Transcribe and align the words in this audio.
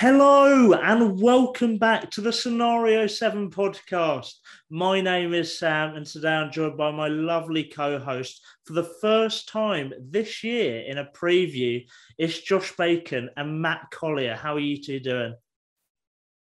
Hello 0.00 0.74
and 0.74 1.20
welcome 1.20 1.76
back 1.76 2.08
to 2.12 2.20
the 2.20 2.32
Scenario 2.32 3.08
7 3.08 3.50
podcast. 3.50 4.32
My 4.70 5.00
name 5.00 5.34
is 5.34 5.58
Sam, 5.58 5.96
and 5.96 6.06
today 6.06 6.34
I'm 6.34 6.52
joined 6.52 6.76
by 6.76 6.92
my 6.92 7.08
lovely 7.08 7.64
co 7.64 7.98
host 7.98 8.40
for 8.64 8.74
the 8.74 8.88
first 9.00 9.48
time 9.48 9.92
this 9.98 10.44
year 10.44 10.84
in 10.86 10.98
a 10.98 11.04
preview. 11.06 11.84
It's 12.16 12.40
Josh 12.40 12.76
Bacon 12.76 13.28
and 13.36 13.60
Matt 13.60 13.90
Collier. 13.90 14.36
How 14.36 14.54
are 14.54 14.60
you 14.60 14.80
two 14.80 15.00
doing? 15.00 15.34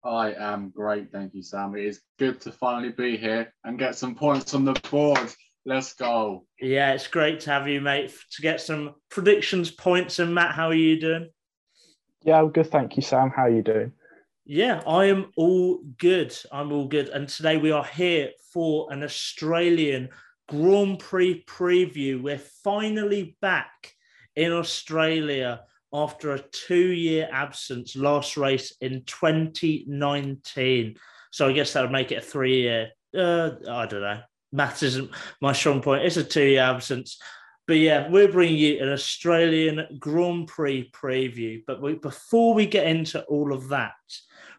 I 0.04 0.34
am 0.34 0.68
great, 0.68 1.10
thank 1.10 1.32
you, 1.32 1.42
Sam. 1.42 1.74
It 1.74 1.86
is 1.86 2.02
good 2.18 2.42
to 2.42 2.52
finally 2.52 2.92
be 2.92 3.16
here 3.16 3.54
and 3.64 3.78
get 3.78 3.96
some 3.96 4.14
points 4.14 4.52
on 4.52 4.66
the 4.66 4.78
board. 4.90 5.32
Let's 5.64 5.94
go. 5.94 6.44
Yeah, 6.60 6.92
it's 6.92 7.08
great 7.08 7.40
to 7.40 7.52
have 7.52 7.66
you, 7.66 7.80
mate, 7.80 8.12
to 8.32 8.42
get 8.42 8.60
some 8.60 8.96
predictions 9.10 9.70
points. 9.70 10.18
And 10.18 10.34
Matt, 10.34 10.54
how 10.54 10.66
are 10.66 10.74
you 10.74 11.00
doing? 11.00 11.30
Yeah, 12.22 12.38
I'm 12.38 12.50
good. 12.50 12.70
Thank 12.70 12.96
you, 12.96 13.02
Sam. 13.02 13.30
How 13.30 13.44
are 13.44 13.50
you 13.50 13.62
doing? 13.62 13.92
Yeah, 14.44 14.82
I 14.86 15.06
am 15.06 15.32
all 15.36 15.80
good. 15.98 16.36
I'm 16.52 16.72
all 16.72 16.86
good. 16.86 17.08
And 17.08 17.28
today 17.28 17.56
we 17.56 17.70
are 17.70 17.84
here 17.84 18.30
for 18.52 18.92
an 18.92 19.02
Australian 19.02 20.10
Grand 20.48 20.98
Prix 20.98 21.44
preview. 21.46 22.20
We're 22.20 22.38
finally 22.38 23.36
back 23.40 23.94
in 24.36 24.52
Australia 24.52 25.62
after 25.92 26.32
a 26.32 26.40
two 26.40 26.92
year 26.92 27.28
absence, 27.32 27.96
last 27.96 28.36
race 28.36 28.74
in 28.80 29.02
2019. 29.04 30.96
So 31.30 31.48
I 31.48 31.52
guess 31.52 31.72
that 31.72 31.82
would 31.82 31.92
make 31.92 32.12
it 32.12 32.18
a 32.18 32.20
three 32.20 32.62
year. 32.62 32.90
Uh, 33.16 33.52
I 33.68 33.86
don't 33.86 34.02
know. 34.02 34.20
Maths 34.52 34.82
isn't 34.82 35.10
my 35.40 35.52
strong 35.52 35.80
point. 35.80 36.04
It's 36.04 36.16
a 36.16 36.24
two 36.24 36.44
year 36.44 36.62
absence. 36.62 37.18
But 37.70 37.78
yeah, 37.78 38.08
we're 38.10 38.26
bringing 38.26 38.56
you 38.56 38.82
an 38.82 38.88
Australian 38.88 39.86
Grand 40.00 40.48
Prix 40.48 40.90
preview. 40.92 41.62
But 41.68 41.80
we, 41.80 41.94
before 41.94 42.52
we 42.52 42.66
get 42.66 42.88
into 42.88 43.22
all 43.26 43.52
of 43.52 43.68
that, 43.68 43.92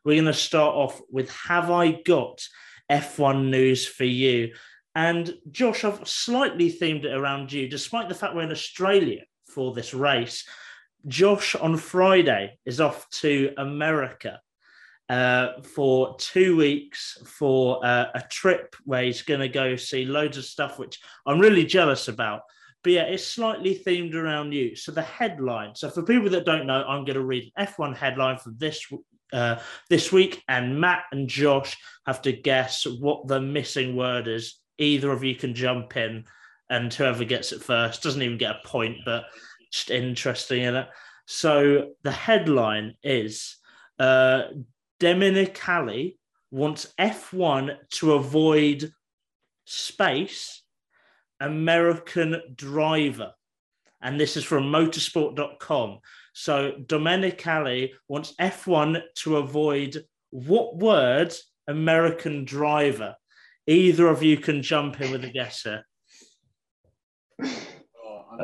we're 0.05 0.15
going 0.15 0.27
to 0.27 0.33
start 0.33 0.73
off 0.73 1.01
with 1.11 1.29
Have 1.29 1.69
I 1.69 2.01
Got 2.03 2.41
F1 2.89 3.49
News 3.49 3.85
for 3.85 4.05
You? 4.05 4.53
And 4.95 5.33
Josh, 5.51 5.83
I've 5.83 6.07
slightly 6.07 6.71
themed 6.71 7.03
it 7.03 7.13
around 7.13 7.51
you, 7.51 7.67
despite 7.67 8.07
the 8.07 8.15
fact 8.15 8.33
we're 8.33 8.43
in 8.43 8.51
Australia 8.51 9.23
for 9.45 9.73
this 9.73 9.93
race. 9.93 10.47
Josh 11.05 11.53
on 11.53 11.75
Friday 11.75 12.57
is 12.65 12.79
off 12.79 13.09
to 13.09 13.51
America 13.57 14.39
uh, 15.09 15.61
for 15.63 16.15
two 16.17 16.55
weeks 16.55 17.17
for 17.25 17.85
uh, 17.85 18.05
a 18.15 18.21
trip 18.29 18.73
where 18.85 19.03
he's 19.03 19.23
going 19.23 19.41
to 19.41 19.49
go 19.49 19.75
see 19.75 20.05
loads 20.05 20.37
of 20.37 20.45
stuff, 20.45 20.79
which 20.79 20.97
I'm 21.25 21.39
really 21.39 21.65
jealous 21.65 22.07
about. 22.07 22.43
But 22.83 22.93
yeah, 22.93 23.03
it's 23.03 23.25
slightly 23.25 23.75
themed 23.75 24.15
around 24.15 24.53
you. 24.53 24.75
So 24.75 24.91
the 24.91 25.01
headline. 25.01 25.75
So 25.75 25.89
for 25.89 26.01
people 26.01 26.29
that 26.31 26.45
don't 26.45 26.65
know, 26.65 26.83
I'm 26.83 27.05
going 27.05 27.17
to 27.17 27.23
read 27.23 27.51
an 27.55 27.67
F1 27.67 27.95
headline 27.95 28.37
for 28.37 28.51
this 28.51 28.85
uh, 29.33 29.59
this 29.89 30.11
week, 30.11 30.43
and 30.49 30.79
Matt 30.79 31.03
and 31.11 31.27
Josh 31.27 31.77
have 32.05 32.21
to 32.23 32.33
guess 32.33 32.85
what 32.85 33.27
the 33.27 33.39
missing 33.39 33.95
word 33.95 34.27
is. 34.27 34.59
Either 34.77 35.11
of 35.11 35.23
you 35.23 35.35
can 35.35 35.53
jump 35.53 35.95
in, 35.95 36.25
and 36.69 36.93
whoever 36.93 37.23
gets 37.23 37.51
it 37.51 37.63
first 37.63 38.03
doesn't 38.03 38.21
even 38.21 38.37
get 38.37 38.55
a 38.55 38.67
point, 38.67 38.97
but 39.05 39.25
just 39.71 39.91
interesting 39.91 40.63
in 40.63 40.75
it. 40.75 40.87
So 41.27 41.91
the 42.03 42.11
headline 42.11 42.95
is 43.03 43.57
uh, 43.99 44.43
Domenicali 44.99 46.17
wants 46.49 46.93
F1 46.99 47.77
to 47.91 48.13
avoid 48.13 48.91
space 49.65 50.60
American 51.41 52.41
driver. 52.55 53.33
And 54.01 54.19
this 54.19 54.37
is 54.37 54.43
from 54.43 54.71
motorsport.com. 54.71 55.99
So 56.33 56.71
Domenicali 56.85 57.91
wants 58.07 58.33
F1 58.39 59.01
to 59.15 59.37
avoid 59.37 60.03
what 60.31 60.77
word 60.77 61.33
American 61.67 62.45
driver? 62.45 63.15
Either 63.67 64.07
of 64.07 64.23
you 64.23 64.37
can 64.37 64.63
jump 64.63 65.01
in 65.01 65.11
with 65.11 65.23
a 65.23 65.29
guess 65.29 65.63
here. 65.63 65.85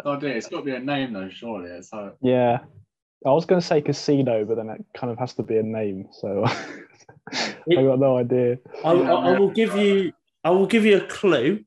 Oh, 0.06 0.12
idea. 0.14 0.36
It's 0.36 0.48
got 0.48 0.60
to 0.60 0.64
be 0.64 0.76
a 0.76 0.80
name 0.80 1.14
though, 1.14 1.30
surely. 1.30 1.82
So 1.82 2.14
Yeah. 2.22 2.60
I 3.26 3.32
was 3.32 3.46
going 3.46 3.60
to 3.60 3.66
say 3.66 3.82
casino, 3.82 4.46
but 4.46 4.56
then 4.56 4.70
it 4.70 4.86
kind 4.96 5.12
of 5.12 5.18
has 5.18 5.34
to 5.36 5.44
be 5.44 5.58
a 5.58 5.64
name. 5.64 6.08
So 6.12 6.46
I've 7.34 7.66
got 7.68 8.00
no 8.00 8.18
idea. 8.18 8.60
I, 8.86 8.92
I, 8.92 9.32
I 9.34 9.40
will 9.40 9.50
give 9.50 9.76
you. 9.76 10.14
I 10.44 10.52
will 10.52 10.68
give 10.68 10.86
you 10.86 10.98
a 10.98 11.06
clue, 11.08 11.66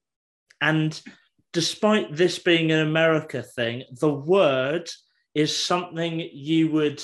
and 0.60 0.99
despite 1.53 2.15
this 2.15 2.38
being 2.38 2.71
an 2.71 2.81
America 2.81 3.43
thing, 3.43 3.84
the 4.00 4.12
word 4.12 4.88
is 5.34 5.56
something 5.56 6.21
you 6.33 6.71
would 6.71 7.03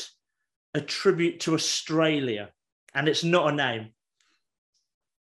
attribute 0.75 1.41
to 1.41 1.55
Australia, 1.55 2.51
and 2.95 3.09
it's 3.09 3.25
not 3.25 3.53
a 3.53 3.57
name. 3.57 3.93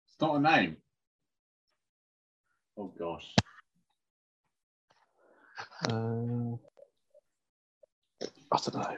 it's 0.07 0.21
not 0.21 0.35
a 0.35 0.39
name. 0.39 0.77
Oh 2.77 2.93
gosh. 2.97 3.33
Uh, 5.89 6.57
I 8.51 8.57
don't 8.57 8.75
know. 8.75 8.97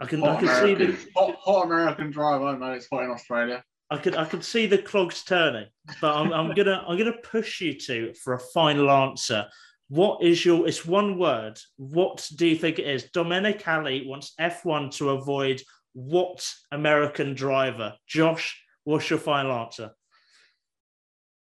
I 0.00 0.06
can, 0.06 0.22
I 0.24 0.26
Hot 0.28 0.40
can 0.40 0.48
see 0.48 0.72
American, 0.72 0.86
the, 0.92 1.06
hot, 1.14 1.36
hot 1.38 1.66
American 1.66 2.10
driver. 2.10 2.46
I 2.46 2.58
know 2.58 2.72
it's 2.72 2.88
hot 2.90 3.04
in 3.04 3.10
Australia. 3.10 3.62
I 3.92 3.98
could, 3.98 4.16
I 4.16 4.24
could 4.24 4.42
see 4.42 4.66
the 4.66 4.78
clogs 4.78 5.22
turning, 5.22 5.66
but 6.00 6.16
I'm, 6.16 6.32
I'm 6.32 6.54
gonna, 6.54 6.82
I'm 6.88 6.96
gonna 6.96 7.12
push 7.12 7.60
you 7.60 7.74
to 7.80 8.14
for 8.14 8.32
a 8.32 8.38
final 8.38 8.90
answer. 8.90 9.46
What 9.88 10.22
is 10.22 10.46
your? 10.46 10.66
It's 10.66 10.86
one 10.86 11.18
word. 11.18 11.58
What 11.76 12.26
do 12.36 12.46
you 12.46 12.56
think 12.56 12.78
it 12.78 12.86
is? 12.86 13.10
Domenicali 13.14 14.06
wants 14.06 14.32
F1 14.40 14.96
to 14.96 15.10
avoid 15.10 15.60
what 15.92 16.50
American 16.70 17.34
driver? 17.34 17.94
Josh, 18.06 18.58
what's 18.84 19.10
your 19.10 19.18
final 19.18 19.52
answer? 19.52 19.90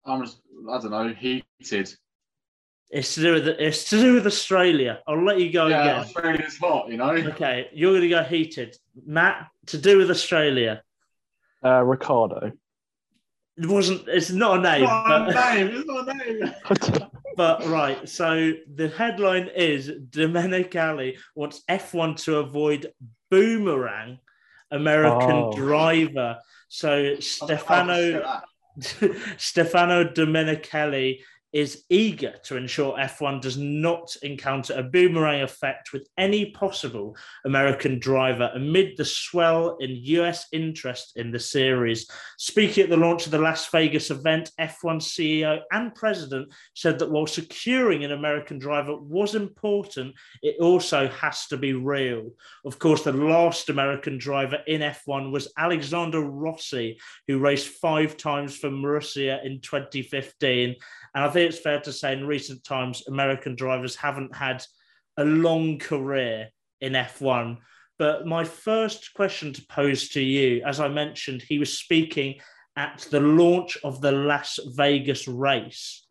I'm 0.06 0.24
just, 0.24 0.40
I 0.72 0.78
don't 0.80 0.92
know, 0.92 1.14
heated. 1.14 1.92
It's 2.92 3.16
to 3.16 3.22
do 3.22 3.34
with 3.34 3.48
it's 3.48 3.90
to 3.90 4.00
do 4.00 4.14
with 4.14 4.28
Australia. 4.28 5.00
I'll 5.08 5.26
let 5.26 5.40
you 5.40 5.52
go 5.52 5.68
yeah, 5.68 5.82
again. 5.82 6.00
Australia's 6.02 6.58
hot, 6.58 6.88
you 6.90 6.98
know. 6.98 7.10
Okay, 7.10 7.68
you're 7.74 7.92
going 7.92 8.04
to 8.04 8.10
go 8.10 8.24
heated. 8.24 8.78
Matt, 9.06 9.48
to 9.68 9.80
do 9.80 9.98
with 9.98 10.12
Australia. 10.12 10.84
Uh, 11.68 11.82
Ricciardo. 11.82 12.52
It 13.58 13.66
wasn't. 13.66 14.08
It's 14.08 14.30
not 14.32 14.60
a 14.60 14.62
name. 14.62 14.84
It's 14.84 14.92
not 14.92 15.28
but, 15.28 15.36
a 15.36 15.56
name. 15.56 15.68
It's 15.74 15.88
not 15.88 16.10
a 16.10 16.14
name. 16.14 17.10
but 17.36 17.66
right. 17.66 18.08
So 18.08 18.54
the 18.74 18.90
headline 18.90 19.50
is 19.56 19.90
Domenicali 19.90 21.18
wants 21.36 21.64
F1 21.70 22.24
to 22.26 22.38
avoid 22.38 22.94
boomerang 23.32 24.20
American 24.72 25.32
Oh. 25.32 25.54
driver. 25.56 26.38
So 26.70 27.20
Stefano 27.20 28.44
Stefano 29.38 30.04
Domenicali 30.04 31.20
is 31.58 31.86
eager 31.90 32.36
to 32.44 32.56
ensure 32.56 32.96
F1 33.00 33.42
does 33.42 33.58
not 33.58 34.16
encounter 34.22 34.76
a 34.76 34.84
boomerang 34.84 35.42
effect 35.42 35.92
with 35.92 36.08
any 36.16 36.52
possible 36.52 37.18
American 37.46 37.98
driver 37.98 38.52
amid 38.54 38.96
the 38.96 39.04
swell 39.04 39.76
in 39.78 39.90
US 39.90 40.46
interest 40.52 41.14
in 41.16 41.32
the 41.32 41.40
series. 41.40 42.08
Speaking 42.38 42.84
at 42.84 42.92
the 42.92 42.96
launch 42.96 43.26
of 43.26 43.32
the 43.32 43.40
Las 43.40 43.66
Vegas 43.72 44.12
event, 44.12 44.52
F1 44.60 45.02
CEO 45.02 45.62
and 45.72 45.96
president 45.96 46.54
said 46.76 47.00
that 47.00 47.10
while 47.10 47.26
securing 47.26 48.04
an 48.04 48.12
American 48.12 48.60
driver 48.60 48.96
was 48.96 49.34
important, 49.34 50.14
it 50.44 50.58
also 50.62 51.08
has 51.08 51.48
to 51.48 51.58
be 51.58 51.74
real. 51.74 52.30
Of 52.66 52.78
course, 52.78 53.02
the 53.02 53.14
last 53.14 53.70
American 53.70 54.20
driver 54.20 54.60
in 54.68 54.82
F1 54.82 55.32
was 55.32 55.52
Alexander 55.58 56.22
Rossi, 56.22 57.00
who 57.28 57.40
raced 57.40 57.70
five 57.70 58.16
times 58.16 58.56
for 58.56 58.70
Marussia 58.70 59.44
in 59.44 59.60
2015. 59.62 60.76
And 61.16 61.24
I 61.26 61.30
think 61.30 61.47
it's 61.48 61.60
fair 61.60 61.80
to 61.82 61.92
say 61.92 62.14
in 62.14 62.28
recent 62.28 62.64
times, 62.64 63.08
American 63.08 63.56
drivers 63.56 63.96
haven't 63.96 64.36
had 64.36 64.64
a 65.18 65.26
long 65.26 65.80
career 65.80 66.50
in 66.82 66.94
F1. 66.94 67.58
But 67.98 68.28
my 68.28 68.44
first 68.44 69.14
question 69.16 69.54
to 69.54 69.66
pose 69.68 70.10
to 70.10 70.22
you, 70.22 70.62
as 70.66 70.80
I 70.80 70.88
mentioned, 70.88 71.42
he 71.42 71.58
was 71.58 71.80
speaking 71.80 72.36
at 72.76 73.08
the 73.10 73.20
launch 73.20 73.78
of 73.84 74.02
the 74.02 74.12
Las 74.12 74.60
Vegas 74.76 75.28
race. 75.28 76.06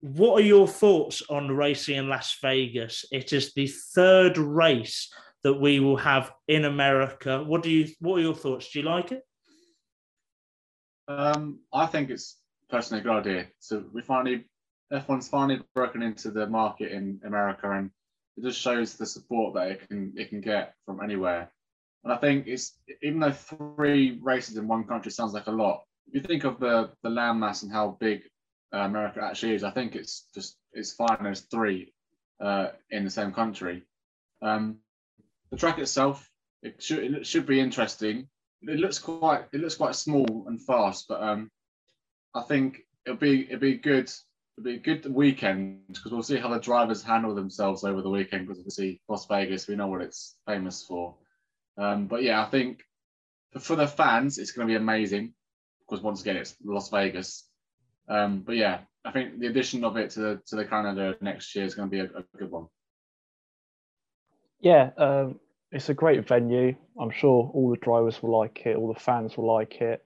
What 0.00 0.40
are 0.40 0.46
your 0.46 0.68
thoughts 0.68 1.22
on 1.30 1.50
racing 1.50 1.96
in 1.96 2.08
Las 2.08 2.36
Vegas? 2.42 3.06
It 3.10 3.32
is 3.32 3.54
the 3.54 3.66
third 3.94 4.36
race 4.36 5.10
that 5.42 5.54
we 5.54 5.80
will 5.80 5.96
have 5.96 6.32
in 6.48 6.66
America. 6.66 7.42
What 7.42 7.62
do 7.62 7.70
you 7.70 7.88
what 8.00 8.16
are 8.16 8.22
your 8.22 8.34
thoughts? 8.34 8.70
Do 8.70 8.80
you 8.80 8.84
like 8.84 9.12
it? 9.12 9.22
Um, 11.08 11.60
I 11.72 11.86
think 11.86 12.10
it's 12.10 12.38
personally 12.68 13.00
a 13.00 13.04
good 13.04 13.18
idea. 13.18 13.46
So 13.60 13.84
we 13.92 14.02
finally, 14.02 14.44
F1's 14.92 15.28
finally 15.28 15.60
broken 15.74 16.02
into 16.02 16.30
the 16.30 16.46
market 16.46 16.92
in 16.92 17.20
America, 17.24 17.70
and 17.70 17.90
it 18.36 18.42
just 18.42 18.60
shows 18.60 18.94
the 18.94 19.06
support 19.06 19.54
that 19.54 19.70
it 19.70 19.88
can 19.88 20.12
it 20.16 20.28
can 20.28 20.40
get 20.40 20.74
from 20.84 21.02
anywhere. 21.02 21.50
And 22.04 22.12
I 22.12 22.16
think 22.16 22.46
it's 22.46 22.78
even 23.02 23.20
though 23.20 23.32
three 23.32 24.18
races 24.22 24.56
in 24.56 24.68
one 24.68 24.84
country 24.84 25.10
sounds 25.10 25.32
like 25.32 25.48
a 25.48 25.52
lot, 25.52 25.82
if 26.06 26.14
you 26.14 26.20
think 26.20 26.44
of 26.44 26.60
the 26.60 26.90
the 27.02 27.08
landmass 27.08 27.62
and 27.62 27.72
how 27.72 27.96
big 28.00 28.22
uh, 28.72 28.78
America 28.78 29.20
actually 29.22 29.54
is, 29.54 29.64
I 29.64 29.70
think 29.70 29.96
it's 29.96 30.28
just 30.34 30.56
it's 30.72 30.92
fine 30.92 31.26
as 31.26 31.40
three 31.40 31.92
uh, 32.40 32.68
in 32.90 33.04
the 33.04 33.10
same 33.10 33.32
country. 33.32 33.82
Um, 34.42 34.78
the 35.50 35.56
track 35.56 35.78
itself, 35.78 36.28
it 36.62 36.82
should 36.82 37.16
it 37.16 37.26
should 37.26 37.46
be 37.46 37.60
interesting. 37.60 38.28
it 38.62 38.78
looks 38.78 38.98
quite 38.98 39.44
it 39.52 39.60
looks 39.60 39.76
quite 39.76 39.96
small 39.96 40.44
and 40.46 40.62
fast, 40.62 41.06
but 41.08 41.22
um, 41.22 41.50
I 42.34 42.42
think 42.42 42.82
it'll 43.04 43.18
be 43.18 43.46
it'll 43.46 43.58
be 43.58 43.78
good. 43.78 44.10
It'll 44.56 44.64
be 44.64 44.76
a 44.76 44.78
good 44.78 45.12
weekend 45.12 45.82
because 45.88 46.12
we'll 46.12 46.22
see 46.22 46.38
how 46.38 46.48
the 46.48 46.58
drivers 46.58 47.02
handle 47.02 47.34
themselves 47.34 47.84
over 47.84 48.00
the 48.00 48.08
weekend. 48.10 48.46
Because 48.46 48.58
obviously 48.60 49.00
Las 49.08 49.26
Vegas, 49.26 49.68
we 49.68 49.76
know 49.76 49.88
what 49.88 50.00
it's 50.00 50.36
famous 50.46 50.82
for. 50.82 51.14
Um, 51.76 52.06
but 52.06 52.22
yeah, 52.22 52.42
I 52.42 52.46
think 52.48 52.82
for 53.60 53.76
the 53.76 53.86
fans, 53.86 54.38
it's 54.38 54.52
going 54.52 54.66
to 54.66 54.72
be 54.72 54.76
amazing 54.76 55.34
because 55.80 56.02
once 56.02 56.22
again, 56.22 56.36
it's 56.36 56.56
Las 56.64 56.88
Vegas. 56.90 57.44
Um, 58.08 58.40
but 58.40 58.56
yeah, 58.56 58.80
I 59.04 59.10
think 59.10 59.38
the 59.38 59.46
addition 59.46 59.84
of 59.84 59.96
it 59.96 60.10
to 60.10 60.20
the 60.20 60.40
to 60.46 60.56
the 60.56 60.64
calendar 60.64 61.16
next 61.20 61.54
year 61.54 61.64
is 61.64 61.74
going 61.74 61.90
to 61.90 61.90
be 61.90 62.00
a, 62.00 62.04
a 62.04 62.38
good 62.38 62.50
one. 62.50 62.66
Yeah, 64.60 64.90
um, 64.96 65.38
it's 65.70 65.88
a 65.88 65.94
great 65.94 66.26
venue. 66.26 66.74
I'm 66.98 67.10
sure 67.10 67.50
all 67.52 67.70
the 67.70 67.76
drivers 67.76 68.22
will 68.22 68.38
like 68.38 68.62
it, 68.64 68.76
all 68.76 68.92
the 68.92 69.00
fans 69.00 69.36
will 69.36 69.52
like 69.52 69.80
it. 69.80 70.04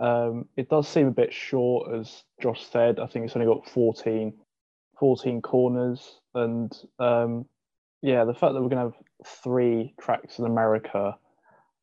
Um, 0.00 0.46
it 0.56 0.68
does 0.68 0.88
seem 0.88 1.08
a 1.08 1.12
bit 1.12 1.32
short, 1.32 1.94
as 1.94 2.22
Josh 2.40 2.64
said. 2.70 3.00
I 3.00 3.06
think 3.06 3.24
it's 3.24 3.36
only 3.36 3.46
got 3.46 3.68
14, 3.68 4.32
14 4.98 5.42
corners. 5.42 6.20
And 6.34 6.72
um, 6.98 7.46
yeah, 8.02 8.24
the 8.24 8.34
fact 8.34 8.54
that 8.54 8.62
we're 8.62 8.68
going 8.68 8.90
to 8.90 8.96
have 8.96 9.04
three 9.42 9.94
tracks 10.00 10.38
in 10.38 10.44
America, 10.44 11.16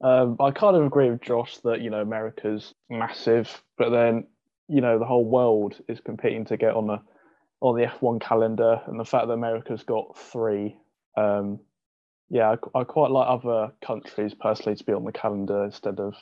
um, 0.01 0.37
I 0.39 0.51
kind 0.51 0.75
of 0.75 0.85
agree 0.85 1.09
with 1.09 1.21
Josh 1.21 1.57
that, 1.63 1.81
you 1.81 1.89
know, 1.89 2.01
America's 2.01 2.73
massive, 2.89 3.63
but 3.77 3.89
then, 3.89 4.27
you 4.67 4.81
know, 4.81 4.97
the 4.99 5.05
whole 5.05 5.25
world 5.25 5.75
is 5.87 5.99
competing 5.99 6.45
to 6.45 6.57
get 6.57 6.73
on 6.73 6.87
the 6.87 7.01
on 7.61 7.75
the 7.75 7.87
F1 7.87 8.21
calendar. 8.21 8.81
And 8.85 8.99
the 8.99 9.05
fact 9.05 9.27
that 9.27 9.33
America's 9.33 9.83
got 9.83 10.17
three, 10.17 10.75
um, 11.17 11.59
yeah, 12.29 12.55
I, 12.75 12.79
I, 12.79 12.83
quite 12.83 13.11
like 13.11 13.27
other 13.27 13.71
countries 13.85 14.33
personally 14.33 14.75
to 14.75 14.83
be 14.83 14.93
on 14.93 15.05
the 15.05 15.11
calendar 15.11 15.63
instead 15.63 15.99
of 15.99 16.15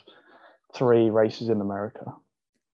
three 0.76 1.10
races 1.10 1.48
in 1.48 1.60
America. 1.60 2.14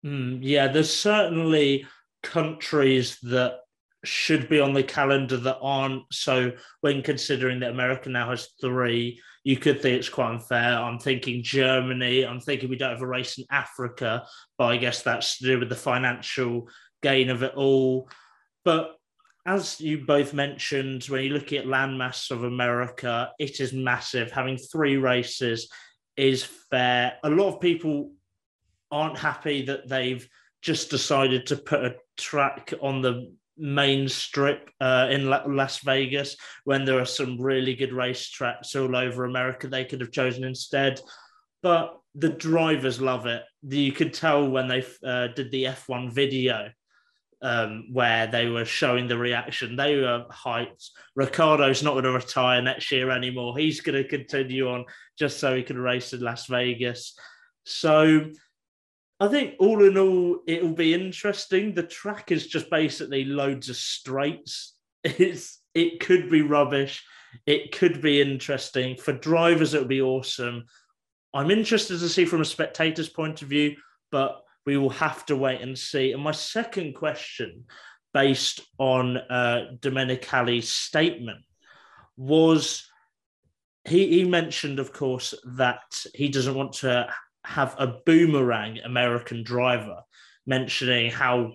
Mm, 0.04 0.38
yeah, 0.42 0.68
there's 0.68 0.94
certainly 0.94 1.86
countries 2.22 3.18
that 3.22 3.60
should 4.04 4.48
be 4.48 4.60
on 4.60 4.72
the 4.72 4.82
calendar 4.82 5.36
that 5.36 5.58
aren't. 5.60 6.02
So 6.12 6.52
when 6.80 7.02
considering 7.02 7.60
that 7.60 7.70
America 7.70 8.08
now 8.08 8.30
has 8.30 8.48
three, 8.60 9.20
you 9.44 9.56
could 9.56 9.80
think 9.80 9.98
it's 9.98 10.08
quite 10.08 10.30
unfair. 10.30 10.78
I'm 10.78 10.98
thinking 10.98 11.42
Germany. 11.42 12.24
I'm 12.24 12.40
thinking 12.40 12.68
we 12.68 12.76
don't 12.76 12.92
have 12.92 13.02
a 13.02 13.06
race 13.06 13.38
in 13.38 13.44
Africa, 13.50 14.24
but 14.56 14.66
I 14.66 14.76
guess 14.76 15.02
that's 15.02 15.38
to 15.38 15.46
do 15.46 15.58
with 15.58 15.68
the 15.68 15.74
financial 15.74 16.68
gain 17.02 17.30
of 17.30 17.42
it 17.42 17.54
all. 17.54 18.08
But 18.64 18.94
as 19.46 19.80
you 19.80 20.04
both 20.04 20.34
mentioned, 20.34 21.04
when 21.04 21.24
you 21.24 21.30
look 21.30 21.52
at 21.52 21.64
landmass 21.64 22.30
of 22.30 22.44
America, 22.44 23.32
it 23.38 23.60
is 23.60 23.72
massive. 23.72 24.30
Having 24.30 24.58
three 24.58 24.96
races 24.96 25.70
is 26.18 26.44
fair. 26.44 27.14
A 27.22 27.30
lot 27.30 27.54
of 27.54 27.60
people 27.60 28.10
aren't 28.90 29.18
happy 29.18 29.62
that 29.66 29.88
they've 29.88 30.28
just 30.60 30.90
decided 30.90 31.46
to 31.46 31.56
put 31.56 31.84
a 31.84 31.94
track 32.16 32.74
on 32.82 33.00
the 33.00 33.32
main 33.56 34.08
strip 34.08 34.70
uh, 34.80 35.08
in 35.10 35.28
Las 35.28 35.78
Vegas 35.78 36.36
when 36.64 36.84
there 36.84 37.00
are 37.00 37.06
some 37.06 37.40
really 37.40 37.74
good 37.74 37.92
race 37.92 38.28
tracks 38.28 38.74
all 38.74 38.94
over 38.94 39.24
America 39.24 39.68
they 39.68 39.84
could 39.84 40.00
have 40.00 40.12
chosen 40.12 40.44
instead. 40.44 41.00
But 41.62 41.96
the 42.14 42.30
drivers 42.30 43.00
love 43.00 43.26
it. 43.26 43.42
You 43.62 43.92
could 43.92 44.12
tell 44.12 44.48
when 44.48 44.68
they 44.68 44.84
uh, 45.04 45.28
did 45.28 45.50
the 45.50 45.64
F1 45.64 46.12
video 46.12 46.70
um, 47.42 47.86
where 47.92 48.26
they 48.26 48.46
were 48.46 48.64
showing 48.64 49.08
the 49.08 49.18
reaction. 49.18 49.76
They 49.76 49.96
were 49.96 50.26
hyped. 50.30 50.90
Ricciardo's 51.14 51.82
not 51.82 51.92
going 51.92 52.04
to 52.04 52.12
retire 52.12 52.60
next 52.62 52.90
year 52.90 53.10
anymore. 53.10 53.56
He's 53.56 53.80
going 53.80 54.02
to 54.02 54.08
continue 54.08 54.68
on 54.68 54.84
just 55.18 55.38
so 55.38 55.56
he 55.56 55.62
can 55.62 55.78
race 55.78 56.12
in 56.12 56.20
Las 56.20 56.46
Vegas. 56.46 57.16
So 57.64 58.30
I 59.20 59.28
think 59.28 59.54
all 59.58 59.84
in 59.84 59.98
all, 59.98 60.40
it'll 60.46 60.74
be 60.74 60.94
interesting. 60.94 61.74
The 61.74 61.82
track 61.82 62.30
is 62.30 62.46
just 62.46 62.70
basically 62.70 63.24
loads 63.24 63.68
of 63.68 63.76
straights. 63.76 64.74
It's 65.04 65.60
it 65.74 66.00
could 66.00 66.28
be 66.28 66.42
rubbish. 66.42 67.04
It 67.46 67.70
could 67.70 68.02
be 68.02 68.20
interesting 68.20 68.96
for 68.96 69.12
drivers. 69.12 69.72
It'll 69.72 69.86
be 69.86 70.02
awesome. 70.02 70.64
I'm 71.32 71.52
interested 71.52 72.00
to 72.00 72.08
see 72.08 72.24
from 72.24 72.40
a 72.40 72.44
spectator's 72.44 73.08
point 73.08 73.42
of 73.42 73.48
view, 73.48 73.76
but 74.10 74.42
we 74.68 74.76
will 74.76 74.90
have 74.90 75.24
to 75.24 75.34
wait 75.34 75.62
and 75.62 75.78
see. 75.78 76.12
And 76.12 76.22
my 76.22 76.32
second 76.32 76.92
question, 76.94 77.64
based 78.12 78.60
on 78.76 79.16
uh, 79.16 79.68
Domenicali's 79.80 80.70
statement, 80.70 81.38
was 82.18 82.86
he, 83.86 84.08
he 84.08 84.24
mentioned, 84.24 84.78
of 84.78 84.92
course, 84.92 85.32
that 85.56 86.04
he 86.14 86.28
doesn't 86.28 86.54
want 86.54 86.74
to 86.84 87.08
have 87.46 87.76
a 87.78 87.94
boomerang 88.04 88.80
American 88.84 89.42
driver, 89.42 90.02
mentioning 90.46 91.10
how 91.10 91.52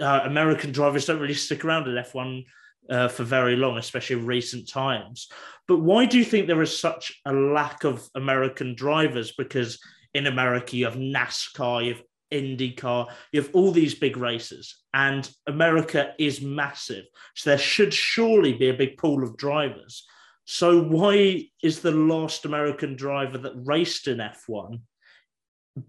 uh, 0.00 0.20
American 0.24 0.72
drivers 0.72 1.04
don't 1.04 1.20
really 1.20 1.34
stick 1.34 1.62
around 1.62 1.86
at 1.88 2.06
F1 2.10 2.42
uh, 2.88 3.08
for 3.08 3.24
very 3.24 3.56
long, 3.56 3.76
especially 3.76 4.16
in 4.16 4.24
recent 4.24 4.66
times. 4.66 5.28
But 5.68 5.82
why 5.82 6.06
do 6.06 6.16
you 6.16 6.24
think 6.24 6.46
there 6.46 6.62
is 6.62 6.80
such 6.80 7.20
a 7.26 7.34
lack 7.34 7.84
of 7.84 8.08
American 8.14 8.74
drivers? 8.74 9.32
Because 9.36 9.78
in 10.14 10.26
America, 10.26 10.76
you 10.76 10.84
have 10.84 10.96
NASCAR, 10.96 11.84
you 11.84 11.94
have 11.94 12.02
IndyCar, 12.32 13.08
you 13.32 13.42
have 13.42 13.50
all 13.54 13.72
these 13.72 13.94
big 13.94 14.16
races, 14.16 14.82
and 14.94 15.30
America 15.46 16.12
is 16.18 16.40
massive. 16.40 17.04
So 17.34 17.50
there 17.50 17.58
should 17.58 17.92
surely 17.92 18.52
be 18.52 18.68
a 18.68 18.74
big 18.74 18.96
pool 18.96 19.22
of 19.22 19.36
drivers. 19.36 20.06
So 20.44 20.82
why 20.82 21.48
is 21.62 21.80
the 21.80 21.92
last 21.92 22.44
American 22.44 22.96
driver 22.96 23.38
that 23.38 23.52
raced 23.54 24.08
in 24.08 24.18
F1 24.18 24.80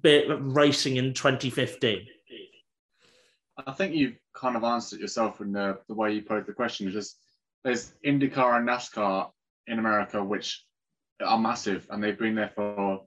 racing 0.03 0.97
in 0.97 1.13
2015? 1.13 2.05
I 3.65 3.71
think 3.71 3.95
you've 3.95 4.17
kind 4.33 4.55
of 4.55 4.63
answered 4.63 4.97
it 4.97 5.01
yourself 5.01 5.41
in 5.41 5.51
the, 5.51 5.79
the 5.87 5.93
way 5.93 6.13
you 6.13 6.21
posed 6.21 6.47
the 6.47 6.53
question. 6.53 6.87
It's 6.87 6.95
just 6.95 7.17
there's 7.63 7.93
IndyCar 8.05 8.57
and 8.57 8.67
NASCAR 8.67 9.29
in 9.67 9.79
America, 9.79 10.23
which 10.23 10.65
are 11.23 11.37
massive, 11.37 11.87
and 11.89 12.03
they've 12.03 12.17
been 12.17 12.35
there 12.35 12.51
for 12.53 13.01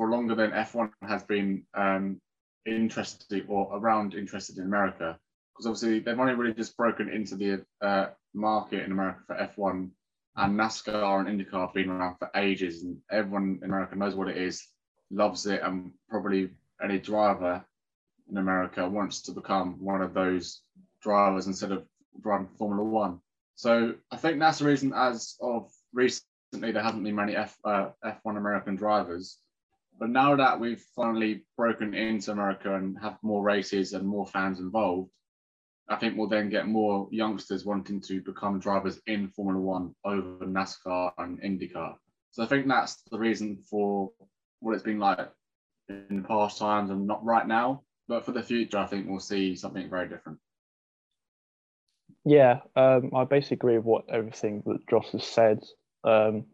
for 0.00 0.08
longer 0.08 0.34
than 0.34 0.50
F1 0.52 0.90
has 1.02 1.22
been 1.24 1.62
um, 1.74 2.18
interested 2.64 3.44
or 3.48 3.68
around 3.76 4.14
interested 4.14 4.56
in 4.56 4.64
America. 4.64 5.18
Because 5.52 5.66
obviously 5.66 5.98
they've 5.98 6.18
only 6.18 6.32
really 6.32 6.54
just 6.54 6.74
broken 6.74 7.10
into 7.10 7.36
the 7.36 7.62
uh, 7.82 8.06
market 8.32 8.82
in 8.82 8.92
America 8.92 9.20
for 9.26 9.34
F1 9.36 9.90
and 10.36 10.58
NASCAR 10.58 11.20
and 11.20 11.28
IndyCar 11.28 11.66
have 11.66 11.74
been 11.74 11.90
around 11.90 12.16
for 12.16 12.30
ages, 12.34 12.82
and 12.82 12.96
everyone 13.10 13.58
in 13.62 13.68
America 13.68 13.94
knows 13.94 14.14
what 14.14 14.28
it 14.28 14.38
is, 14.38 14.66
loves 15.10 15.44
it, 15.44 15.60
and 15.62 15.92
probably 16.08 16.48
any 16.82 16.98
driver 16.98 17.62
in 18.30 18.38
America 18.38 18.88
wants 18.88 19.20
to 19.20 19.32
become 19.32 19.84
one 19.84 20.00
of 20.00 20.14
those 20.14 20.62
drivers 21.02 21.46
instead 21.46 21.72
of 21.72 21.84
driving 22.22 22.48
Formula 22.56 22.82
One. 22.82 23.20
So 23.54 23.96
I 24.10 24.16
think 24.16 24.38
that's 24.38 24.60
the 24.60 24.64
reason, 24.64 24.94
as 24.96 25.36
of 25.42 25.70
recently, 25.92 26.72
there 26.72 26.82
hasn't 26.82 27.04
been 27.04 27.16
many 27.16 27.36
F, 27.36 27.54
uh, 27.66 27.90
F1 28.02 28.38
American 28.38 28.76
drivers. 28.76 29.36
But 30.00 30.08
now 30.08 30.34
that 30.34 30.58
we've 30.58 30.82
finally 30.96 31.44
broken 31.58 31.92
into 31.92 32.32
America 32.32 32.74
and 32.74 32.98
have 33.02 33.18
more 33.22 33.42
races 33.42 33.92
and 33.92 34.08
more 34.08 34.26
fans 34.26 34.58
involved, 34.58 35.10
I 35.90 35.96
think 35.96 36.16
we'll 36.16 36.28
then 36.28 36.48
get 36.48 36.66
more 36.66 37.06
youngsters 37.10 37.66
wanting 37.66 38.00
to 38.02 38.22
become 38.22 38.60
drivers 38.60 38.98
in 39.06 39.28
Formula 39.28 39.60
One 39.60 39.94
over 40.02 40.46
NASCAR 40.46 41.12
and 41.18 41.38
IndyCar. 41.42 41.96
So 42.30 42.42
I 42.42 42.46
think 42.46 42.66
that's 42.66 43.02
the 43.10 43.18
reason 43.18 43.58
for 43.68 44.10
what 44.60 44.72
it's 44.72 44.82
been 44.82 45.00
like 45.00 45.18
in 45.90 46.22
the 46.22 46.28
past 46.28 46.58
times 46.58 46.88
and 46.88 47.06
not 47.06 47.22
right 47.22 47.46
now. 47.46 47.82
But 48.08 48.24
for 48.24 48.32
the 48.32 48.42
future, 48.42 48.78
I 48.78 48.86
think 48.86 49.06
we'll 49.06 49.20
see 49.20 49.54
something 49.54 49.90
very 49.90 50.08
different. 50.08 50.38
Yeah, 52.24 52.60
um, 52.74 53.10
I 53.14 53.24
basically 53.24 53.56
agree 53.56 53.76
with 53.76 53.84
what 53.84 54.04
everything 54.08 54.62
that 54.64 54.88
Josh 54.88 55.10
has 55.12 55.24
said. 55.24 55.62
Um, 56.04 56.46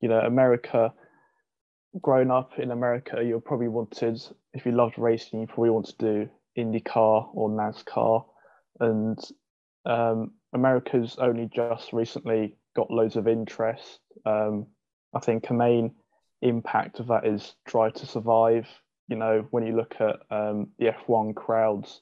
you 0.00 0.08
know, 0.08 0.20
America 0.20 0.92
growing 2.00 2.30
up 2.30 2.58
in 2.58 2.70
America, 2.70 3.22
you 3.22 3.40
probably 3.40 3.68
wanted, 3.68 4.20
if 4.54 4.64
you 4.64 4.72
loved 4.72 4.98
racing, 4.98 5.40
you 5.40 5.46
probably 5.46 5.70
want 5.70 5.86
to 5.86 5.96
do 5.98 6.28
IndyCar 6.56 7.28
or 7.34 7.50
NASCAR. 7.50 8.24
And 8.80 9.18
um, 9.86 10.32
America's 10.52 11.16
only 11.18 11.50
just 11.54 11.92
recently 11.92 12.56
got 12.74 12.90
loads 12.90 13.16
of 13.16 13.26
interest. 13.26 14.00
Um, 14.24 14.66
I 15.14 15.20
think 15.20 15.50
a 15.50 15.54
main 15.54 15.92
impact 16.42 17.00
of 17.00 17.08
that 17.08 17.26
is 17.26 17.54
Drive 17.66 17.94
to 17.94 18.06
Survive. 18.06 18.68
You 19.08 19.16
know, 19.16 19.46
when 19.50 19.66
you 19.66 19.76
look 19.76 19.96
at 20.00 20.16
um, 20.30 20.68
the 20.78 20.92
F1 21.06 21.34
crowds 21.34 22.00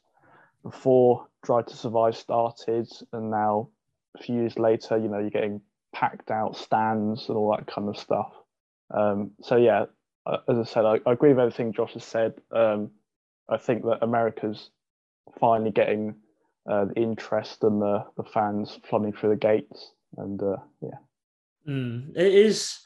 before 0.62 1.26
Drive 1.42 1.66
to 1.66 1.76
Survive 1.76 2.16
started, 2.16 2.88
and 3.12 3.30
now 3.30 3.70
a 4.18 4.22
few 4.22 4.36
years 4.36 4.58
later, 4.58 4.98
you 4.98 5.08
know, 5.08 5.18
you're 5.18 5.30
getting 5.30 5.62
packed 5.94 6.30
out 6.30 6.56
stands 6.56 7.28
and 7.28 7.36
all 7.36 7.56
that 7.56 7.66
kind 7.66 7.88
of 7.88 7.96
stuff. 7.96 8.32
Um, 8.90 9.32
so 9.42 9.56
yeah, 9.56 9.86
uh, 10.26 10.38
as 10.48 10.58
I 10.58 10.64
said, 10.64 10.84
I, 10.84 11.00
I, 11.06 11.12
agree 11.12 11.30
with 11.30 11.38
everything 11.38 11.72
Josh 11.72 11.92
has 11.94 12.04
said. 12.04 12.34
Um, 12.52 12.90
I 13.48 13.56
think 13.56 13.82
that 13.84 13.98
America's 14.02 14.70
finally 15.38 15.70
getting 15.70 16.14
uh, 16.68 16.86
the 16.86 16.94
interest 16.94 17.64
and 17.64 17.80
the, 17.80 18.04
the 18.16 18.24
fans 18.24 18.78
flooding 18.88 19.12
through 19.12 19.30
the 19.30 19.36
gates, 19.36 19.92
and 20.16 20.42
uh, 20.42 20.56
yeah, 20.80 20.98
mm, 21.68 22.16
it 22.16 22.34
is 22.34 22.78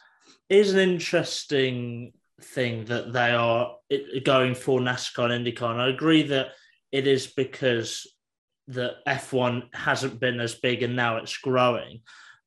is 0.48 0.72
an 0.72 0.80
interesting 0.80 2.12
thing 2.42 2.84
that 2.86 3.12
they 3.12 3.30
are 3.30 3.76
going 4.24 4.54
for 4.54 4.80
NASCAR 4.80 5.30
and 5.30 5.46
IndyCar. 5.46 5.70
And 5.70 5.80
I 5.80 5.88
agree 5.88 6.22
that 6.24 6.48
it 6.90 7.06
is 7.06 7.26
because 7.28 8.06
the 8.66 8.94
F1 9.06 9.74
hasn't 9.74 10.20
been 10.20 10.40
as 10.40 10.54
big 10.54 10.82
and 10.82 10.96
now 10.96 11.16
it's 11.16 11.36
growing. 11.36 12.00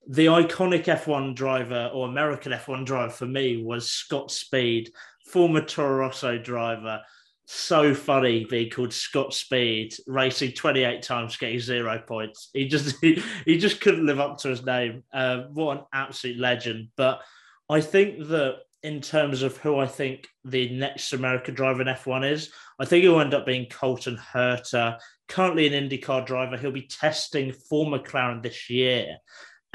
The 0.08 0.28
iconic 0.28 0.86
F1 0.86 1.34
driver 1.36 1.90
or 1.94 2.08
American 2.08 2.52
F1 2.52 2.86
driver 2.86 3.12
for 3.12 3.26
me 3.26 3.64
was 3.64 3.90
Scott 3.90 4.30
Speed, 4.30 4.92
former 5.26 5.62
Toro 5.62 5.98
Rosso 5.98 6.38
driver. 6.38 7.02
So 7.48 7.94
funny 7.94 8.46
being 8.46 8.70
called 8.70 8.94
Scott 8.94 9.34
Speed, 9.34 9.96
racing 10.06 10.52
28 10.52 11.02
times, 11.02 11.38
getting 11.38 11.60
zero 11.60 12.02
points. 12.06 12.50
He 12.54 12.68
just 12.68 12.96
he, 13.02 13.22
he 13.46 13.58
just 13.58 13.82
couldn't 13.82 14.06
live 14.06 14.20
up 14.20 14.38
to 14.40 14.50
his 14.50 14.66
name. 14.66 15.04
Uh, 15.12 15.44
what 15.54 15.78
an 15.78 15.84
absolute 15.94 16.40
legend. 16.40 16.90
But 16.96 17.22
I 17.70 17.82
think 17.82 18.28
that 18.28 18.58
in 18.84 19.02
terms 19.02 19.42
of 19.42 19.58
who 19.58 19.80
I 19.80 19.88
think 19.88 20.28
the 20.44 20.70
next 20.70 21.14
American 21.14 21.56
driver 21.56 21.82
in 21.82 21.88
F1 21.88 22.32
is, 22.32 22.52
I 22.78 22.86
think 22.86 23.02
he'll 23.02 23.20
end 23.20 23.34
up 23.34 23.48
being 23.48 23.66
Colton 23.68 24.18
Herta, 24.18 25.00
currently 25.28 25.66
an 25.66 25.90
IndyCar 25.90 26.28
driver. 26.28 26.58
He'll 26.58 26.70
be 26.70 26.88
testing 26.88 27.52
for 27.52 27.88
McLaren 27.88 28.44
this 28.44 28.70
year. 28.70 29.18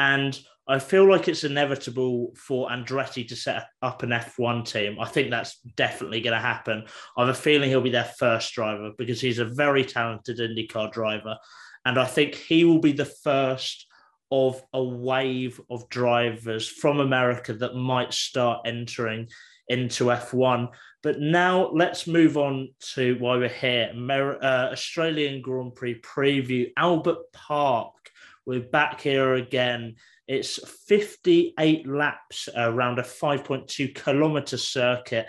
And 0.01 0.41
I 0.67 0.79
feel 0.79 1.07
like 1.07 1.29
it's 1.29 1.45
inevitable 1.45 2.33
for 2.35 2.71
Andretti 2.71 3.29
to 3.29 3.37
set 3.37 3.67
up 3.83 4.03
an 4.03 4.11
F1 4.11 4.65
team. 4.65 4.99
I 4.99 5.05
think 5.05 5.29
that's 5.29 5.61
definitely 5.77 6.23
going 6.23 6.33
to 6.33 6.41
happen. 6.41 6.85
I 7.19 7.27
have 7.27 7.29
a 7.29 7.39
feeling 7.39 7.69
he'll 7.69 7.83
be 7.83 7.91
their 7.91 8.11
first 8.19 8.55
driver 8.55 8.93
because 8.97 9.21
he's 9.21 9.41
a 9.41 9.45
very 9.45 9.85
talented 9.85 10.39
IndyCar 10.39 10.91
driver. 10.91 11.37
And 11.85 11.99
I 11.99 12.07
think 12.07 12.35
he 12.35 12.65
will 12.65 12.79
be 12.79 12.93
the 12.93 13.05
first 13.05 13.89
of 14.31 14.63
a 14.73 14.83
wave 14.83 15.61
of 15.69 15.87
drivers 15.91 16.67
from 16.67 17.01
America 17.01 17.53
that 17.53 17.75
might 17.75 18.15
start 18.15 18.63
entering 18.65 19.29
into 19.69 20.05
F1. 20.05 20.69
But 21.03 21.21
now 21.21 21.69
let's 21.75 22.07
move 22.07 22.39
on 22.39 22.71
to 22.95 23.17
why 23.19 23.37
we're 23.37 23.49
here 23.49 23.93
uh, 23.95 24.71
Australian 24.73 25.43
Grand 25.43 25.75
Prix 25.75 26.01
preview, 26.01 26.71
Albert 26.79 27.33
Park. 27.35 27.93
We're 28.47 28.61
back 28.61 29.03
here 29.03 29.35
again. 29.35 29.97
It's 30.27 30.59
58 30.89 31.87
laps 31.87 32.49
around 32.57 32.99
a 32.99 33.03
5.2 33.03 33.95
kilometer 33.95 34.57
circuit. 34.57 35.27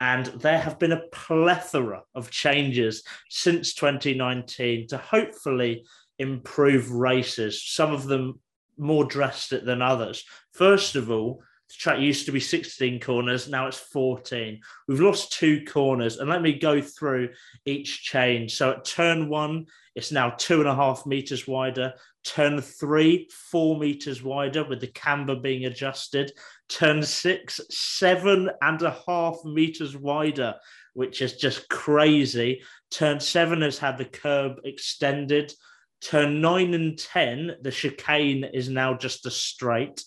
And 0.00 0.26
there 0.26 0.58
have 0.58 0.78
been 0.78 0.92
a 0.92 1.06
plethora 1.12 2.02
of 2.14 2.30
changes 2.30 3.04
since 3.28 3.74
2019 3.74 4.88
to 4.88 4.96
hopefully 4.96 5.84
improve 6.18 6.90
races. 6.90 7.62
Some 7.62 7.92
of 7.92 8.04
them 8.04 8.40
more 8.78 9.04
drastic 9.04 9.64
than 9.64 9.82
others. 9.82 10.24
First 10.52 10.96
of 10.96 11.10
all, 11.10 11.42
the 11.68 11.74
track 11.74 12.00
used 12.00 12.26
to 12.26 12.32
be 12.32 12.40
16 12.40 13.00
corners, 13.00 13.48
now 13.48 13.66
it's 13.66 13.78
14. 13.78 14.60
We've 14.86 15.00
lost 15.00 15.32
two 15.32 15.64
corners, 15.64 16.18
and 16.18 16.28
let 16.28 16.42
me 16.42 16.58
go 16.58 16.80
through 16.82 17.30
each 17.64 18.02
change. 18.02 18.54
So 18.54 18.72
at 18.72 18.84
turn 18.84 19.28
one, 19.28 19.66
it's 19.94 20.12
now 20.12 20.30
two 20.30 20.60
and 20.60 20.68
a 20.68 20.74
half 20.74 21.06
meters 21.06 21.48
wider. 21.48 21.94
Turn 22.24 22.60
three, 22.60 23.28
four 23.30 23.78
meters 23.78 24.22
wider, 24.22 24.64
with 24.64 24.80
the 24.80 24.88
camber 24.88 25.36
being 25.36 25.66
adjusted. 25.66 26.32
Turn 26.68 27.02
six, 27.02 27.60
seven 27.70 28.50
and 28.62 28.80
a 28.82 28.96
half 29.06 29.36
meters 29.44 29.96
wider, 29.96 30.54
which 30.94 31.20
is 31.20 31.34
just 31.34 31.68
crazy. 31.68 32.62
Turn 32.90 33.20
seven 33.20 33.60
has 33.62 33.78
had 33.78 33.98
the 33.98 34.06
curb 34.06 34.60
extended. 34.64 35.52
Turn 36.00 36.40
nine 36.40 36.74
and 36.74 36.98
10, 36.98 37.56
the 37.62 37.70
chicane 37.70 38.44
is 38.44 38.68
now 38.68 38.94
just 38.94 39.26
a 39.26 39.30
straight. 39.30 40.04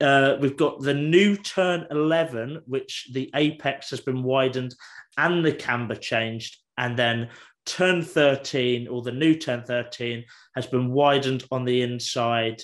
Uh, 0.00 0.36
we've 0.40 0.56
got 0.56 0.80
the 0.80 0.94
new 0.94 1.36
turn 1.36 1.86
11, 1.90 2.62
which 2.66 3.08
the 3.12 3.30
apex 3.34 3.90
has 3.90 4.00
been 4.00 4.22
widened 4.22 4.74
and 5.18 5.44
the 5.44 5.52
camber 5.52 5.94
changed. 5.94 6.58
And 6.78 6.96
then 6.96 7.30
turn 7.66 8.02
13, 8.02 8.88
or 8.88 9.02
the 9.02 9.12
new 9.12 9.34
turn 9.34 9.64
13, 9.64 10.24
has 10.54 10.66
been 10.66 10.90
widened 10.90 11.44
on 11.50 11.64
the 11.64 11.82
inside 11.82 12.62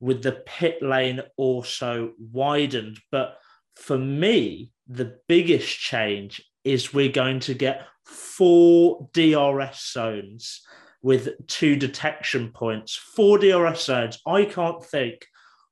with 0.00 0.22
the 0.22 0.42
pit 0.46 0.82
lane 0.82 1.20
also 1.36 2.12
widened. 2.18 2.98
But 3.10 3.36
for 3.76 3.98
me, 3.98 4.72
the 4.86 5.18
biggest 5.28 5.78
change 5.78 6.42
is 6.62 6.94
we're 6.94 7.12
going 7.12 7.40
to 7.40 7.54
get 7.54 7.86
four 8.04 9.08
DRS 9.12 9.92
zones 9.92 10.62
with 11.02 11.46
two 11.46 11.76
detection 11.76 12.50
points, 12.50 12.96
four 12.96 13.38
DRS 13.38 13.84
zones. 13.84 14.18
I 14.26 14.44
can't 14.44 14.82
think 14.84 15.26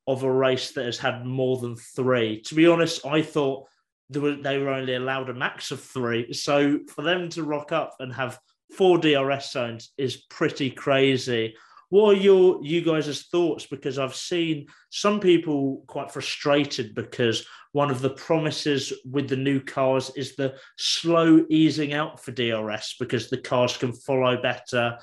of 0.07 0.25
a 0.25 0.33
race 0.33 0.73
that 0.73 0.85
has 0.85 0.99
had 0.99 1.25
more 1.25 1.59
than 1.59 1.77
three. 1.77 2.43
To 2.43 2.55
be 2.55 2.67
honest, 2.67 3.07
I 3.07 3.23
thought 3.23 3.67
they 4.11 4.21
were, 4.21 4.35
they 4.35 4.59
were 4.59 4.71
only 4.71 4.95
allowed 4.95 5.31
a 5.31 5.35
max 5.35 5.71
of 5.71 5.81
three. 5.81 6.33
So 6.33 6.81
for 6.95 7.03
them 7.03 7.29
to 7.31 7.45
rock 7.45 7.73
up 7.73 7.95
and 7.99 8.13
have 8.13 8.39
four 8.77 8.99
DRS 8.99 9.53
zones 9.53 9.91
is 9.99 10.25
pretty 10.31 10.71
crazy. 10.71 11.55
What 11.91 12.17
are 12.17 12.21
your 12.21 12.65
you 12.65 12.81
guys' 12.81 13.27
thoughts? 13.31 13.67
Because 13.67 13.99
I've 13.99 14.15
seen 14.15 14.67
some 14.91 15.21
people 15.21 15.85
quite 15.87 16.11
frustrated 16.11 16.95
because 16.95 17.47
one 17.73 17.91
of 17.91 18.01
the 18.01 18.11
promises 18.11 18.93
with 19.05 19.29
the 19.29 19.37
new 19.37 19.61
cars 19.61 20.11
is 20.17 20.35
the 20.37 20.55
slow 20.79 21.45
easing 21.51 21.93
out 21.93 22.19
for 22.19 22.33
DRS 22.33 22.97
because 22.99 23.29
the 23.29 23.39
cars 23.39 23.77
can 23.77 23.93
follow 23.93 24.41
better 24.41 24.99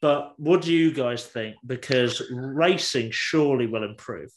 but 0.00 0.32
what 0.38 0.62
do 0.62 0.72
you 0.72 0.92
guys 0.92 1.26
think? 1.26 1.56
Because 1.66 2.22
racing 2.30 3.10
surely 3.10 3.66
will 3.66 3.84
improve. 3.84 4.30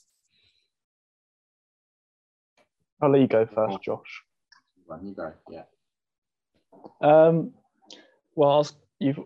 I'll 3.02 3.10
let 3.10 3.22
you 3.22 3.28
go 3.28 3.46
first, 3.46 3.82
Josh. 3.82 4.24
When 4.86 5.06
you 5.06 5.14
go, 5.14 5.34
yeah. 5.50 5.64
Um, 7.02 7.54
well, 8.36 8.68
you've 9.00 9.20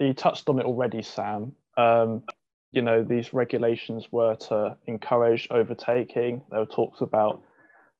you 0.00 0.14
touched 0.14 0.48
on 0.48 0.58
it 0.58 0.66
already, 0.66 1.02
Sam. 1.02 1.52
Um, 1.76 2.24
you 2.72 2.82
know, 2.82 3.02
these 3.02 3.32
regulations 3.32 4.06
were 4.10 4.36
to 4.36 4.76
encourage 4.86 5.48
overtaking. 5.50 6.42
There 6.50 6.60
were 6.60 6.66
talks 6.66 7.00
about 7.00 7.42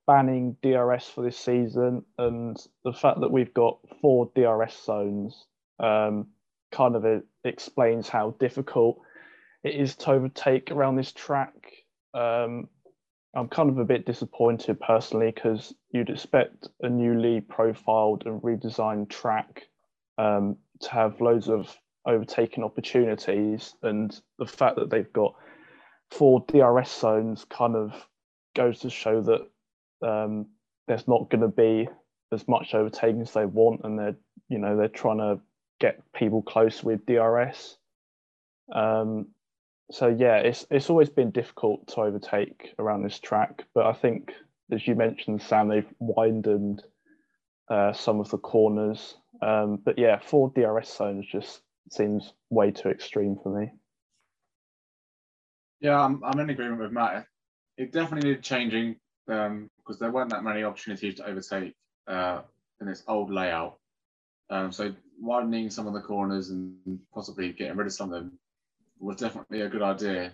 banning 0.07 0.57
DRS 0.63 1.09
for 1.09 1.23
this 1.23 1.39
season, 1.39 2.05
and 2.19 2.57
the 2.85 2.93
fact 2.93 3.21
that 3.21 3.31
we've 3.31 3.55
got 3.55 3.79
four 4.01 4.31
DRS 4.35 4.77
zones 4.85 5.47
um, 5.81 6.29
kind 6.73 6.97
of 6.97 7.05
a, 7.05 7.23
explains 7.45 8.09
how 8.09 8.35
difficult 8.39 9.01
it 9.65 9.75
is 9.75 9.97
to 9.97 10.11
overtake 10.11 10.71
around 10.71 10.97
this 10.97 11.13
track. 11.13 11.55
Um, 12.15 12.69
I'm 13.35 13.49
kind 13.49 13.69
of 13.69 13.79
a 13.79 13.85
bit 13.85 14.07
disappointed 14.07 14.81
personally 14.81 15.31
because 15.35 15.75
you'd 15.93 16.11
expect 16.11 16.69
a 16.81 16.89
newly 16.89 17.41
profiled 17.41 18.25
and 18.27 18.41
redesigned 18.43 19.11
track 19.11 19.68
um, 20.19 20.57
to 20.81 20.91
have 20.91 21.21
loads 21.21 21.49
of 21.49 21.75
overtaking 22.07 22.65
opportunities, 22.65 23.75
and 23.83 24.21
the 24.39 24.47
fact 24.47 24.77
that 24.77 24.91
they've 24.91 25.13
got 25.13 25.35
four 26.11 26.45
DRS 26.49 26.91
zones 26.91 27.45
kind 27.45 27.77
of 27.77 27.93
goes 28.55 28.81
to 28.81 28.91
show 28.91 29.23
that 29.23 30.07
um, 30.07 30.47
there's 30.87 31.09
not 31.09 31.31
going 31.31 31.43
to 31.43 31.49
be 31.49 31.89
as 32.33 32.47
much 32.49 32.75
overtaking 32.75 33.23
as 33.23 33.33
they 33.33 33.47
want, 33.47 33.81
and 33.85 33.99
they're 33.99 34.17
you 34.49 34.59
know 34.59 34.77
they're 34.77 34.89
trying 34.89 35.19
to 35.19 35.41
get 35.81 36.01
people 36.13 36.43
close 36.43 36.83
with 36.83 37.07
DRS. 37.07 37.77
Um, 38.73 39.29
so 39.91 40.09
yeah, 40.09 40.37
it's 40.37 40.67
it's 40.71 40.91
always 40.91 41.09
been 41.09 41.31
difficult 41.31 41.87
to 41.89 42.01
overtake 42.01 42.75
around 42.79 43.03
this 43.03 43.19
track, 43.19 43.65
but 43.75 43.87
I 43.87 43.93
think 43.93 44.33
as 44.71 44.87
you 44.87 44.95
mentioned, 44.95 45.41
Sam, 45.43 45.69
they've 45.69 45.95
widened 45.99 46.83
uh, 47.71 47.93
some 47.93 48.21
of 48.21 48.31
the 48.31 48.39
corners. 48.39 49.17
Um, 49.41 49.79
but 49.85 49.99
yeah, 49.99 50.19
four 50.19 50.51
DRS 50.55 50.97
zones 50.97 51.27
just 51.31 51.61
seems 51.91 52.33
way 52.51 52.71
too 52.71 52.89
extreme 52.89 53.37
for 53.43 53.59
me. 53.59 53.73
Yeah, 55.81 56.01
I'm, 56.01 56.23
I'm 56.25 56.41
in 56.41 56.51
agreement 56.51 56.81
with 56.81 56.93
Matt. 56.93 57.27
It 57.77 57.93
definitely 57.93 58.31
needed 58.31 58.43
changing 58.43 58.97
because 59.27 59.47
um, 59.47 59.97
there 60.01 60.11
weren't 60.11 60.31
that 60.31 60.43
many 60.43 60.65
opportunities 60.65 61.17
to 61.17 61.27
overtake 61.27 61.75
uh, 62.09 62.41
in 62.81 62.87
this 62.87 63.05
old 63.07 63.31
layout. 63.31 63.79
Um, 64.51 64.73
so 64.73 64.95
widening 65.21 65.71
some 65.71 65.87
of 65.87 65.93
the 65.93 66.01
corners 66.01 66.51
and 66.51 66.99
possibly 67.15 67.53
getting 67.53 67.77
rid 67.77 67.87
of 67.87 67.93
some 67.93 68.13
of 68.13 68.21
them 68.21 68.39
was 68.99 69.17
definitely 69.17 69.61
a 69.61 69.69
good 69.69 69.83
idea. 69.83 70.33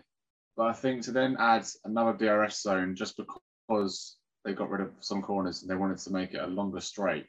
But 0.56 0.68
I 0.68 0.72
think 0.72 1.02
to 1.02 1.12
then 1.12 1.36
add 1.38 1.66
another 1.84 2.12
DRS 2.12 2.62
zone 2.62 2.94
just 2.94 3.16
because 3.16 4.16
they 4.44 4.52
got 4.52 4.70
rid 4.70 4.82
of 4.82 4.92
some 5.00 5.20
corners 5.20 5.62
and 5.62 5.70
they 5.70 5.74
wanted 5.74 5.98
to 5.98 6.12
make 6.12 6.32
it 6.32 6.42
a 6.42 6.46
longer 6.46 6.80
straight, 6.80 7.26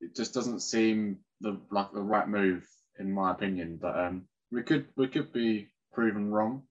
it 0.00 0.14
just 0.14 0.34
doesn't 0.34 0.60
seem 0.60 1.18
the 1.40 1.60
like 1.70 1.92
the 1.92 2.00
right 2.00 2.28
move 2.28 2.66
in 2.98 3.12
my 3.12 3.32
opinion. 3.32 3.78
But 3.80 3.98
um, 3.98 4.24
we 4.50 4.62
could 4.62 4.86
we 4.96 5.08
could 5.08 5.32
be 5.32 5.68
proven 5.92 6.30
wrong, 6.30 6.62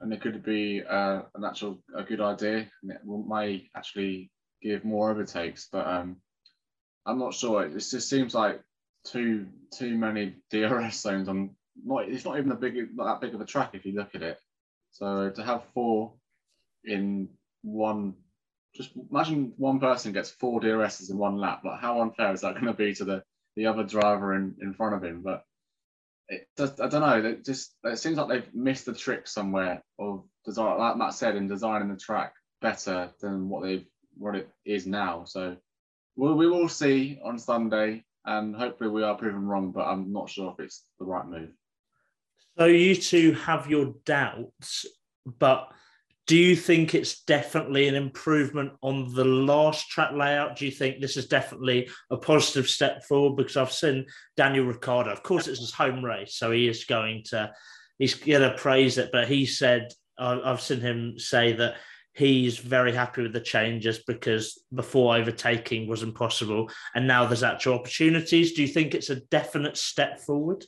and 0.00 0.12
it 0.12 0.20
could 0.20 0.42
be 0.42 0.82
uh, 0.82 1.22
an 1.34 1.44
actual 1.44 1.82
a 1.96 2.02
good 2.02 2.20
idea, 2.20 2.68
and 2.82 2.92
it 2.92 3.00
may 3.04 3.68
actually 3.76 4.30
give 4.62 4.84
more 4.84 5.10
overtakes. 5.10 5.68
But 5.70 5.86
um, 5.86 6.16
I'm 7.06 7.18
not 7.18 7.34
sure. 7.34 7.64
It 7.64 7.72
just 7.72 8.08
seems 8.08 8.34
like 8.34 8.60
too 9.04 9.46
too 9.72 9.96
many 9.96 10.34
DRS 10.50 11.00
zones 11.00 11.28
on 11.28 11.50
not 11.82 12.08
it's 12.08 12.24
not 12.24 12.38
even 12.38 12.52
a 12.52 12.56
big 12.56 12.76
not 12.94 13.04
that 13.04 13.20
big 13.26 13.34
of 13.34 13.40
a 13.40 13.46
track 13.46 13.70
if 13.74 13.86
you 13.86 13.92
look 13.94 14.14
at 14.14 14.22
it. 14.22 14.38
So 14.92 15.30
to 15.30 15.42
have 15.42 15.64
four 15.74 16.12
in 16.84 17.28
one 17.62 18.14
just 18.74 18.90
imagine 19.10 19.52
one 19.56 19.80
person 19.80 20.12
gets 20.12 20.30
four 20.30 20.60
DRSs 20.60 21.10
in 21.10 21.18
one 21.18 21.38
lap. 21.38 21.62
Like, 21.64 21.80
how 21.80 22.00
unfair 22.02 22.32
is 22.32 22.42
that 22.42 22.54
going 22.54 22.66
to 22.66 22.74
be 22.74 22.94
to 22.94 23.04
the 23.04 23.22
the 23.56 23.66
other 23.66 23.82
driver 23.82 24.34
in, 24.34 24.54
in 24.62 24.74
front 24.74 24.94
of 24.94 25.02
him? 25.02 25.22
But 25.22 25.44
it 26.28 26.46
just, 26.56 26.80
I 26.80 26.88
don't 26.88 27.00
know. 27.00 27.28
It 27.30 27.44
just 27.44 27.74
it 27.84 27.98
seems 27.98 28.16
like 28.16 28.28
they've 28.28 28.54
missed 28.54 28.86
the 28.86 28.94
trick 28.94 29.26
somewhere 29.26 29.82
of 29.98 30.24
design, 30.44 30.78
like 30.78 30.96
Matt 30.96 31.14
said, 31.14 31.36
in 31.36 31.48
designing 31.48 31.88
the 31.88 31.96
track 31.96 32.34
better 32.60 33.10
than 33.20 33.48
what 33.48 33.62
they've 33.62 33.86
what 34.16 34.36
it 34.36 34.48
is 34.64 34.86
now. 34.86 35.24
So 35.24 35.56
we'll, 36.16 36.36
we 36.36 36.48
will 36.48 36.68
see 36.68 37.18
on 37.24 37.38
Sunday, 37.38 38.04
and 38.24 38.54
hopefully 38.54 38.90
we 38.90 39.02
are 39.02 39.16
proven 39.16 39.46
wrong. 39.46 39.72
But 39.72 39.86
I'm 39.86 40.12
not 40.12 40.30
sure 40.30 40.54
if 40.56 40.64
it's 40.64 40.84
the 40.98 41.06
right 41.06 41.26
move. 41.26 41.50
So 42.56 42.66
you 42.66 42.94
two 42.94 43.32
have 43.32 43.68
your 43.68 43.94
doubts, 44.04 44.86
but 45.38 45.72
do 46.26 46.36
you 46.36 46.54
think 46.54 46.94
it's 46.94 47.24
definitely 47.24 47.88
an 47.88 47.94
improvement 47.94 48.72
on 48.82 49.12
the 49.14 49.24
last 49.24 49.88
track 49.88 50.12
layout? 50.12 50.56
Do 50.56 50.64
you 50.64 50.70
think 50.70 51.00
this 51.00 51.16
is 51.16 51.26
definitely 51.26 51.88
a 52.10 52.16
positive 52.16 52.68
step 52.68 53.04
forward? 53.04 53.36
Because 53.36 53.56
I've 53.56 53.72
seen 53.72 54.06
Daniel 54.36 54.66
Ricciardo, 54.66 55.10
of 55.10 55.22
course, 55.22 55.48
it's 55.48 55.60
his 55.60 55.72
home 55.72 56.04
race, 56.04 56.36
so 56.36 56.52
he 56.52 56.68
is 56.68 56.84
going 56.84 57.24
to 57.30 57.52
he's 57.98 58.14
going 58.14 58.42
to 58.42 58.56
praise 58.56 58.96
it. 58.96 59.10
But 59.12 59.28
he 59.28 59.44
said 59.46 59.88
I've 60.18 60.60
seen 60.60 60.80
him 60.80 61.18
say 61.18 61.52
that 61.54 61.76
he's 62.12 62.58
very 62.58 62.92
happy 62.92 63.22
with 63.22 63.32
the 63.32 63.40
changes 63.40 64.02
because 64.06 64.62
before 64.74 65.16
overtaking 65.16 65.88
was 65.88 66.02
impossible, 66.02 66.70
and 66.94 67.06
now 67.06 67.26
there's 67.26 67.42
actual 67.42 67.74
opportunities. 67.74 68.52
Do 68.52 68.62
you 68.62 68.68
think 68.68 68.94
it's 68.94 69.10
a 69.10 69.16
definite 69.16 69.76
step 69.76 70.20
forward? 70.20 70.64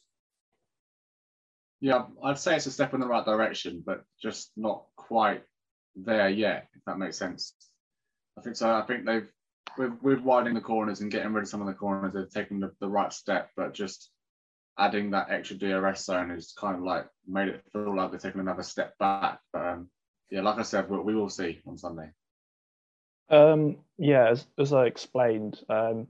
Yeah, 1.83 2.05
I'd 2.23 2.39
say 2.39 2.55
it's 2.55 2.67
a 2.67 2.71
step 2.71 2.95
in 2.95 3.01
the 3.01 3.09
right 3.09 3.25
direction, 3.25 3.83
but 3.85 4.05
just 4.23 4.53
not 4.57 4.85
quite 4.97 5.43
there 5.97 6.29
yet, 6.29 6.69
if 6.77 6.83
that 6.87 6.97
makes 6.97 7.19
sense. 7.19 7.55
I 8.39 8.41
think 8.41 8.55
so. 8.55 8.73
I 8.73 8.83
think 8.83 9.05
they've 9.05 9.27
with 9.77 9.93
with 10.01 10.21
widening 10.21 10.55
the 10.55 10.61
corners 10.61 11.01
and 11.01 11.11
getting 11.11 11.33
rid 11.33 11.43
of 11.43 11.49
some 11.49 11.61
of 11.61 11.67
the 11.67 11.75
corners, 11.75 12.13
they've 12.15 12.31
taken 12.31 12.61
the, 12.61 12.71
the 12.81 12.89
right 12.89 13.13
step, 13.13 13.51
but 13.57 13.75
just 13.75 14.11
adding 14.79 15.11
that 15.11 15.33
extra 15.33 15.57
DRS 15.57 16.05
zone 16.05 16.31
is 16.31 16.55
kind 16.57 16.77
of 16.77 16.85
like 16.85 17.09
made 17.27 17.49
it 17.49 17.65
feel 17.73 17.97
like 17.97 18.11
they're 18.11 18.21
taking 18.21 18.41
another 18.41 18.63
step 18.63 18.97
back. 18.99 19.41
But 19.53 19.67
um, 19.67 19.91
yeah, 20.31 20.43
like 20.43 20.59
I 20.59 20.63
said, 20.63 20.89
we, 20.89 21.01
we 21.01 21.17
will 21.17 21.29
see 21.29 21.63
on 21.67 21.77
Sunday. 21.77 22.11
Um, 23.29 23.79
yeah, 23.99 24.29
as, 24.31 24.47
as 24.57 24.73
I 24.73 24.87
explained, 24.87 25.59
um, 25.69 26.07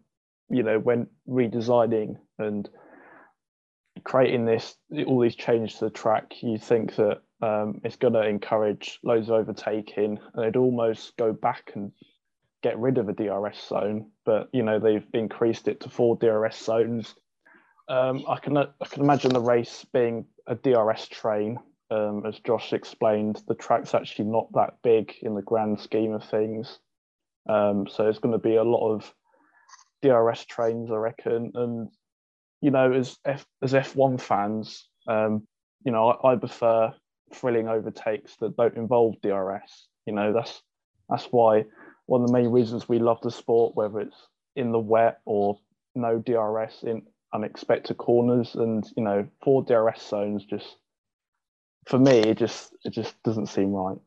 you 0.51 0.65
know, 0.65 0.79
when 0.79 1.07
redesigning 1.27 2.19
and 2.39 2.69
creating 4.05 4.45
this, 4.45 4.77
all 5.07 5.21
these 5.21 5.37
changes 5.37 5.79
to 5.79 5.87
the 5.87 5.91
track, 5.91 6.43
you 6.43 6.59
think 6.59 6.97
that 6.97 7.23
um, 7.41 7.81
it's 7.85 7.97
going 7.97 8.15
to 8.15 8.27
encourage 8.27 8.99
loads 9.03 9.29
of 9.29 9.35
overtaking, 9.35 10.19
and 10.35 10.43
it'd 10.43 10.57
almost 10.57 11.17
go 11.17 11.33
back 11.33 11.73
and 11.75 11.93
get 12.63 12.79
rid 12.79 12.99
of 12.99 13.09
a 13.09 13.13
DRS 13.13 13.61
zone. 13.69 14.11
But 14.25 14.49
you 14.53 14.63
know 14.63 14.79
they've 14.79 15.07
increased 15.13 15.69
it 15.69 15.81
to 15.81 15.91
four 15.91 16.17
DRS 16.17 16.57
zones. 16.57 17.15
Um, 17.89 18.25
I 18.29 18.39
can 18.39 18.57
I 18.57 18.67
can 18.89 19.03
imagine 19.03 19.33
the 19.33 19.41
race 19.41 19.85
being 19.93 20.27
a 20.47 20.55
DRS 20.55 21.09
train. 21.09 21.59
Um, 21.91 22.25
as 22.27 22.39
Josh 22.39 22.73
explained, 22.73 23.43
the 23.49 23.55
track's 23.55 23.95
actually 23.95 24.27
not 24.27 24.51
that 24.55 24.77
big 24.83 25.13
in 25.21 25.35
the 25.35 25.43
grand 25.43 25.79
scheme 25.79 26.15
of 26.15 26.25
things. 26.25 26.79
Um, 27.49 27.87
so 27.87 28.09
it's 28.09 28.19
going 28.19 28.33
to 28.33 28.39
be 28.39 28.57
a 28.57 28.63
lot 28.63 28.95
of 28.95 29.13
DRS 30.01 30.47
trains, 30.47 30.91
I 30.91 30.97
reckon. 30.97 31.53
And 31.55 31.89
you 32.63 32.71
know, 32.71 32.93
as 32.93 33.19
F 33.27 33.45
as 33.61 33.75
F1 33.75 34.21
fans, 34.21 34.89
um, 35.07 35.47
you 35.85 35.93
know, 35.93 36.11
I, 36.11 36.33
I 36.33 36.37
prefer 36.37 36.95
thrilling 37.35 37.69
overtakes 37.69 38.37
that 38.41 38.57
don't 38.57 38.77
involve 38.77 39.21
DRS. 39.21 39.89
You 40.07 40.15
know, 40.15 40.33
that's 40.33 40.63
that's 41.11 41.27
why 41.27 41.65
one 42.07 42.23
of 42.23 42.29
the 42.29 42.33
main 42.33 42.49
reasons 42.49 42.89
we 42.89 42.99
love 42.99 43.21
the 43.21 43.31
sport, 43.31 43.75
whether 43.75 44.01
it's 44.01 44.17
in 44.57 44.71
the 44.73 44.79
wet 44.79 45.19
or 45.27 45.59
no 45.95 46.19
DRS 46.19 46.85
in 46.85 47.03
unexpected 47.35 47.99
corners, 47.99 48.55
and 48.55 48.89
you 48.97 49.03
know, 49.03 49.27
four 49.43 49.63
DRS 49.65 50.01
zones 50.01 50.45
just 50.45 50.77
for 51.87 51.99
me, 51.99 52.19
it 52.19 52.39
just 52.39 52.73
it 52.85 52.91
just 52.91 53.21
doesn't 53.25 53.47
seem 53.47 53.73
right. 53.73 53.99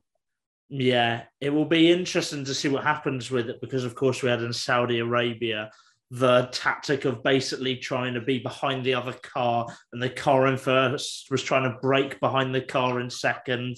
Yeah, 0.69 1.23
it 1.41 1.51
will 1.51 1.65
be 1.65 1.91
interesting 1.91 2.45
to 2.45 2.53
see 2.53 2.69
what 2.69 2.83
happens 2.83 3.29
with 3.29 3.49
it 3.49 3.61
because, 3.61 3.83
of 3.83 3.95
course, 3.95 4.23
we 4.23 4.29
had 4.29 4.41
in 4.41 4.53
Saudi 4.53 4.99
Arabia 4.99 5.69
the 6.11 6.49
tactic 6.51 7.05
of 7.05 7.23
basically 7.23 7.77
trying 7.77 8.13
to 8.13 8.21
be 8.21 8.39
behind 8.39 8.85
the 8.85 8.93
other 8.93 9.13
car, 9.13 9.67
and 9.91 10.01
the 10.01 10.09
car 10.09 10.47
in 10.47 10.57
first 10.57 11.27
was 11.31 11.43
trying 11.43 11.63
to 11.63 11.77
break 11.81 12.19
behind 12.19 12.53
the 12.53 12.61
car 12.61 12.99
in 12.99 13.09
second, 13.09 13.77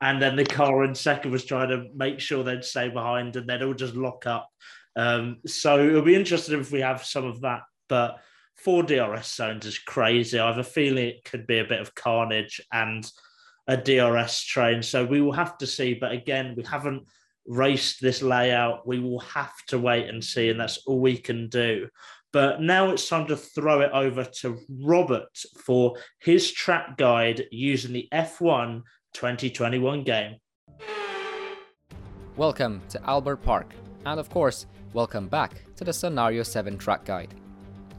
and 0.00 0.20
then 0.20 0.36
the 0.36 0.44
car 0.44 0.84
in 0.84 0.94
second 0.94 1.30
was 1.30 1.44
trying 1.44 1.68
to 1.68 1.86
make 1.94 2.20
sure 2.20 2.42
they'd 2.42 2.64
stay 2.64 2.88
behind, 2.88 3.36
and 3.36 3.48
they'd 3.48 3.62
all 3.62 3.74
just 3.74 3.94
lock 3.94 4.26
up. 4.26 4.48
Um, 4.96 5.38
so 5.46 5.86
it'll 5.86 6.02
be 6.02 6.16
interesting 6.16 6.58
if 6.58 6.72
we 6.72 6.80
have 6.80 7.04
some 7.04 7.24
of 7.24 7.40
that, 7.42 7.62
but 7.88 8.18
four 8.56 8.82
DRS 8.82 9.32
zones 9.32 9.66
is 9.66 9.78
crazy. 9.78 10.38
I 10.38 10.48
have 10.48 10.58
a 10.58 10.64
feeling 10.64 11.06
it 11.06 11.24
could 11.24 11.46
be 11.46 11.58
a 11.58 11.64
bit 11.64 11.80
of 11.80 11.94
carnage 11.94 12.60
and 12.72 13.08
a 13.68 13.76
DRS 13.76 14.42
train. 14.44 14.82
So 14.82 15.04
we 15.04 15.20
will 15.20 15.32
have 15.32 15.58
to 15.58 15.66
see. 15.66 15.94
But 15.94 16.12
again, 16.12 16.54
we 16.56 16.64
haven't 16.64 17.04
raced 17.48 18.00
this 18.02 18.22
layout. 18.22 18.86
We 18.86 19.00
will 19.00 19.20
have 19.20 19.54
to 19.68 19.78
wait 19.78 20.08
and 20.08 20.22
see, 20.22 20.50
and 20.50 20.60
that's 20.60 20.78
all 20.86 21.00
we 21.00 21.16
can 21.16 21.48
do. 21.48 21.88
But 22.32 22.60
now 22.60 22.90
it's 22.90 23.08
time 23.08 23.26
to 23.28 23.36
throw 23.36 23.80
it 23.80 23.90
over 23.92 24.22
to 24.40 24.58
Robert 24.82 25.34
for 25.64 25.96
his 26.20 26.52
track 26.52 26.98
guide 26.98 27.46
using 27.50 27.94
the 27.94 28.06
F1 28.12 28.82
2021 29.14 30.04
game. 30.04 30.36
Welcome 32.36 32.82
to 32.90 33.02
Albert 33.08 33.38
Park, 33.38 33.72
and 34.04 34.20
of 34.20 34.28
course, 34.28 34.66
welcome 34.92 35.26
back 35.26 35.64
to 35.76 35.84
the 35.84 35.92
Scenario 35.92 36.42
7 36.42 36.76
track 36.76 37.06
guide. 37.06 37.34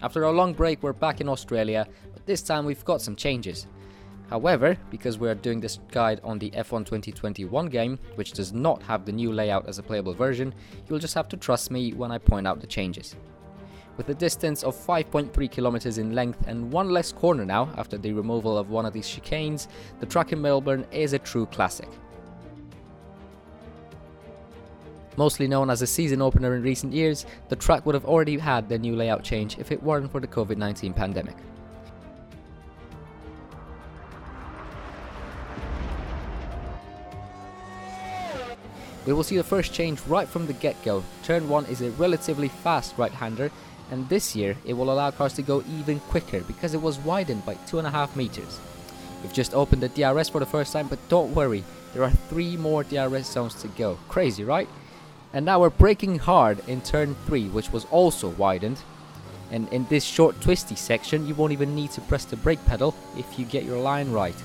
After 0.04 0.24
a 0.24 0.32
long 0.32 0.54
break, 0.54 0.84
we're 0.84 0.94
back 0.94 1.22
in 1.22 1.28
Australia, 1.28 1.88
but 2.14 2.26
this 2.26 2.44
time 2.44 2.66
we've 2.66 2.86
got 2.86 3.02
some 3.02 3.16
changes. 3.16 3.66
However, 4.30 4.78
because 4.92 5.18
we 5.18 5.28
are 5.28 5.36
doing 5.36 5.60
this 5.60 5.80
guide 5.92 6.22
on 6.24 6.38
the 6.38 6.52
F1 6.52 6.86
2021 6.86 7.68
game, 7.68 7.98
which 8.13 8.34
does 8.34 8.54
not 8.54 8.84
have 8.84 9.04
the 9.04 9.12
new 9.12 9.32
layout 9.34 9.68
as 9.68 9.80
a 9.80 9.84
playable 9.84 10.13
version, 10.13 10.54
you'll 10.88 11.00
just 11.00 11.15
have 11.15 11.28
to 11.30 11.38
trust 11.38 11.72
me 11.72 11.94
when 11.94 12.12
I 12.12 12.20
point 12.20 12.46
out 12.46 12.62
the 12.62 12.68
changes. 12.68 13.15
With 13.98 14.08
a 14.10 14.13
distance 14.13 14.63
of 14.63 14.76
5.3 14.76 15.52
kilometers 15.52 15.98
in 15.98 16.13
length 16.13 16.48
and 16.48 16.72
one 16.72 16.89
less 16.89 17.12
corner 17.12 17.44
now 17.44 17.74
after 17.76 17.98
the 17.98 18.13
removal 18.13 18.58
of 18.58 18.70
one 18.70 18.86
of 18.86 18.94
these 18.94 19.08
chicanes, 19.08 19.68
the 20.00 20.06
track 20.06 20.32
in 20.32 20.42
Melbourne 20.42 20.86
is 20.92 21.13
a 21.13 21.20
true 21.20 21.48
classic. 21.48 21.89
Mostly 25.18 25.48
known 25.48 25.70
as 25.70 25.82
a 25.82 25.88
season 25.88 26.22
opener 26.22 26.56
in 26.56 26.62
recent 26.62 26.94
years, 26.94 27.26
the 27.50 27.56
track 27.56 27.86
would 27.86 27.96
have 27.96 28.06
already 28.06 28.38
had 28.38 28.70
the 28.70 28.78
new 28.78 28.96
layout 28.96 29.24
change 29.24 29.58
if 29.58 29.72
it 29.72 29.82
weren't 29.82 30.12
for 30.12 30.22
the 30.22 30.28
COVID 30.28 30.56
19 30.56 30.94
pandemic. 30.94 31.36
We 39.10 39.15
will 39.15 39.24
see 39.24 39.38
the 39.38 39.43
first 39.43 39.74
change 39.74 40.00
right 40.02 40.28
from 40.28 40.45
the 40.45 40.54
get-go. 40.54 41.04
Turn 41.24 41.50
1 41.50 41.65
is 41.65 41.82
a 41.82 41.89
relatively 41.93 42.48
fast 42.48 42.95
right-hander 42.95 43.50
and 43.89 44.08
this 44.08 44.36
year 44.36 44.56
it 44.65 44.74
will 44.74 44.91
allow 44.91 45.10
cars 45.10 45.34
to 45.34 45.41
go 45.41 45.63
even 45.80 46.00
quicker 46.00 46.41
because 46.41 46.76
it 46.76 46.82
was 46.84 47.00
widened 47.00 47.43
by 47.43 47.56
2.5 47.56 48.15
meters. 48.15 48.60
We've 49.24 49.34
just 49.34 49.56
opened 49.56 49.82
the 49.82 49.89
DRS 49.89 50.30
for 50.30 50.38
the 50.38 50.45
first 50.45 50.74
time 50.74 50.88
but 50.89 51.00
don't 51.10 51.34
worry, 51.34 51.63
there 51.91 52.04
are 52.04 52.12
3 52.12 52.56
more 52.58 52.84
DRS 52.84 53.26
zones 53.26 53.56
to 53.63 53.67
go. 53.69 53.98
Crazy 54.10 54.43
right? 54.43 54.69
And 55.34 55.43
now 55.43 55.60
we're 55.60 55.72
braking 55.72 56.19
hard 56.19 56.62
in 56.69 56.80
turn 56.82 57.15
3 57.26 57.48
which 57.50 57.72
was 57.72 57.86
also 57.86 58.30
widened. 58.30 58.80
And 59.50 59.67
in 59.69 59.88
this 59.88 60.04
short 60.04 60.39
twisty 60.39 60.76
section 60.76 61.26
you 61.26 61.34
won't 61.34 61.52
even 61.52 61.74
need 61.74 61.89
to 61.93 62.02
press 62.02 62.26
the 62.26 62.36
brake 62.36 62.63
pedal 62.67 62.93
if 63.17 63.39
you 63.39 63.45
get 63.45 63.63
your 63.63 63.80
line 63.80 64.12
right. 64.12 64.38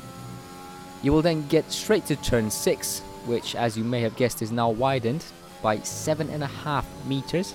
You 1.03 1.13
will 1.13 1.21
then 1.21 1.47
get 1.49 1.71
straight 1.71 2.07
to 2.07 2.17
turn 2.17 2.51
6 2.51 3.03
which 3.27 3.55
as 3.55 3.77
you 3.77 3.85
may 3.85 4.01
have 4.01 4.17
guessed 4.17 4.43
is 4.43 4.53
now 4.53 4.71
widened 4.71 5.25
by 5.63 5.79
7.5 5.79 6.85
meters. 7.07 7.55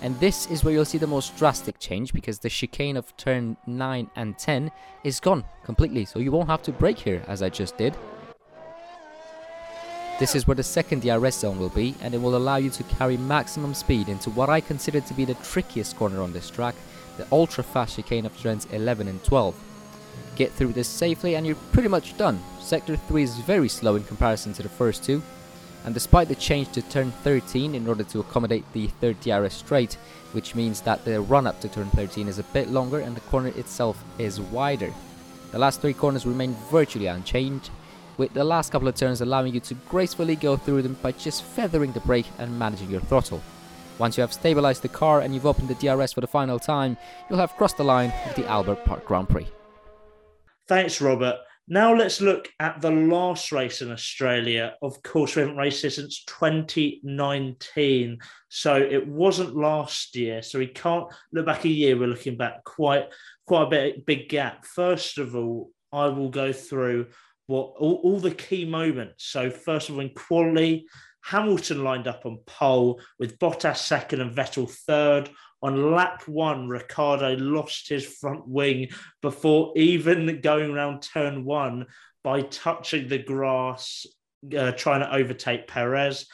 And 0.00 0.18
this 0.20 0.46
is 0.46 0.62
where 0.62 0.72
you'll 0.72 0.84
see 0.84 0.98
the 0.98 1.06
most 1.06 1.36
drastic 1.36 1.78
change 1.78 2.12
because 2.12 2.38
the 2.38 2.48
chicane 2.48 2.96
of 2.96 3.16
turn 3.16 3.56
9 3.66 4.10
and 4.14 4.38
10 4.38 4.70
is 5.02 5.18
gone 5.18 5.44
completely, 5.64 6.04
so 6.04 6.18
you 6.20 6.30
won't 6.30 6.48
have 6.48 6.62
to 6.62 6.72
brake 6.72 6.98
here 6.98 7.22
as 7.26 7.42
I 7.42 7.48
just 7.48 7.76
did. 7.76 7.96
This 10.18 10.34
is 10.34 10.46
where 10.46 10.56
the 10.56 10.64
second 10.64 11.02
DRS 11.02 11.36
zone 11.36 11.58
will 11.58 11.68
be 11.68 11.94
and 12.00 12.12
it 12.12 12.18
will 12.18 12.36
allow 12.36 12.56
you 12.56 12.70
to 12.70 12.82
carry 12.84 13.16
maximum 13.16 13.72
speed 13.74 14.08
into 14.08 14.30
what 14.30 14.50
I 14.50 14.60
consider 14.60 15.00
to 15.00 15.14
be 15.14 15.24
the 15.24 15.34
trickiest 15.34 15.96
corner 15.96 16.22
on 16.22 16.32
this 16.32 16.50
track, 16.50 16.74
the 17.16 17.26
ultra 17.30 17.62
fast 17.62 17.96
chicane 17.96 18.26
of 18.26 18.36
turns 18.40 18.66
11 18.72 19.06
and 19.06 19.22
12. 19.22 19.54
Get 20.38 20.52
through 20.52 20.72
this 20.72 20.86
safely 20.86 21.34
and 21.34 21.44
you're 21.44 21.56
pretty 21.72 21.88
much 21.88 22.16
done. 22.16 22.38
Sector 22.60 22.94
3 22.94 23.24
is 23.24 23.38
very 23.38 23.68
slow 23.68 23.96
in 23.96 24.04
comparison 24.04 24.52
to 24.52 24.62
the 24.62 24.68
first 24.68 25.02
two, 25.02 25.20
and 25.84 25.92
despite 25.92 26.28
the 26.28 26.36
change 26.36 26.70
to 26.72 26.82
turn 26.82 27.10
13 27.10 27.74
in 27.74 27.88
order 27.88 28.04
to 28.04 28.20
accommodate 28.20 28.64
the 28.72 28.86
third 28.86 29.18
DRS 29.20 29.52
straight, 29.52 29.94
which 30.30 30.54
means 30.54 30.80
that 30.82 31.04
the 31.04 31.20
run 31.20 31.48
up 31.48 31.60
to 31.60 31.68
turn 31.68 31.90
13 31.90 32.28
is 32.28 32.38
a 32.38 32.44
bit 32.44 32.70
longer 32.70 33.00
and 33.00 33.16
the 33.16 33.20
corner 33.22 33.48
itself 33.48 34.00
is 34.18 34.40
wider. 34.40 34.94
The 35.50 35.58
last 35.58 35.80
three 35.80 35.92
corners 35.92 36.24
remain 36.24 36.54
virtually 36.70 37.06
unchanged, 37.08 37.70
with 38.16 38.32
the 38.32 38.44
last 38.44 38.70
couple 38.70 38.86
of 38.86 38.94
turns 38.94 39.20
allowing 39.20 39.54
you 39.54 39.60
to 39.60 39.74
gracefully 39.88 40.36
go 40.36 40.56
through 40.56 40.82
them 40.82 40.96
by 41.02 41.10
just 41.10 41.42
feathering 41.42 41.90
the 41.90 42.00
brake 42.00 42.30
and 42.38 42.56
managing 42.56 42.90
your 42.90 43.00
throttle. 43.00 43.42
Once 43.98 44.16
you 44.16 44.20
have 44.20 44.32
stabilized 44.32 44.82
the 44.82 44.88
car 44.88 45.20
and 45.20 45.34
you've 45.34 45.46
opened 45.46 45.66
the 45.66 45.74
DRS 45.74 46.12
for 46.12 46.20
the 46.20 46.28
final 46.28 46.60
time, 46.60 46.96
you'll 47.28 47.40
have 47.40 47.56
crossed 47.56 47.76
the 47.76 47.82
line 47.82 48.12
of 48.28 48.36
the 48.36 48.46
Albert 48.46 48.84
Park 48.84 49.04
Grand 49.04 49.28
Prix. 49.28 49.48
Thanks, 50.68 51.00
Robert. 51.00 51.38
Now 51.66 51.94
let's 51.94 52.20
look 52.20 52.48
at 52.60 52.82
the 52.82 52.90
last 52.90 53.52
race 53.52 53.80
in 53.80 53.90
Australia. 53.90 54.74
Of 54.82 55.02
course, 55.02 55.34
we 55.34 55.40
haven't 55.40 55.56
raced 55.56 55.80
since 55.80 56.24
2019. 56.24 58.18
So 58.50 58.76
it 58.76 59.06
wasn't 59.06 59.56
last 59.56 60.14
year. 60.14 60.42
So 60.42 60.58
we 60.58 60.66
can't 60.66 61.06
look 61.32 61.46
back 61.46 61.64
a 61.64 61.68
year. 61.68 61.96
We're 61.96 62.08
looking 62.08 62.36
back 62.36 62.64
quite 62.64 63.06
quite 63.46 63.62
a 63.62 63.70
bit 63.70 64.04
big 64.04 64.28
gap. 64.28 64.66
First 64.66 65.16
of 65.16 65.34
all, 65.34 65.70
I 65.90 66.06
will 66.06 66.28
go 66.28 66.52
through 66.52 67.06
what 67.46 67.72
all, 67.78 68.00
all 68.04 68.20
the 68.20 68.30
key 68.30 68.66
moments. 68.66 69.24
So 69.24 69.50
first 69.50 69.88
of 69.88 69.94
all, 69.94 70.02
in 70.02 70.10
quality, 70.10 70.86
Hamilton 71.22 71.82
lined 71.84 72.08
up 72.08 72.24
on 72.24 72.38
pole 72.46 73.00
with 73.18 73.38
Bottas 73.38 73.78
second 73.78 74.20
and 74.20 74.34
Vettel 74.34 74.70
third. 74.70 75.30
On 75.62 75.92
lap 75.92 76.22
one, 76.28 76.68
Ricciardo 76.68 77.36
lost 77.36 77.88
his 77.88 78.06
front 78.06 78.46
wing 78.46 78.88
before 79.22 79.72
even 79.76 80.40
going 80.40 80.70
around 80.70 81.02
turn 81.02 81.44
one 81.44 81.86
by 82.22 82.42
touching 82.42 83.08
the 83.08 83.18
grass, 83.18 84.06
uh, 84.56 84.72
trying 84.72 85.00
to 85.00 85.14
overtake 85.14 85.66
Perez. 85.66 86.26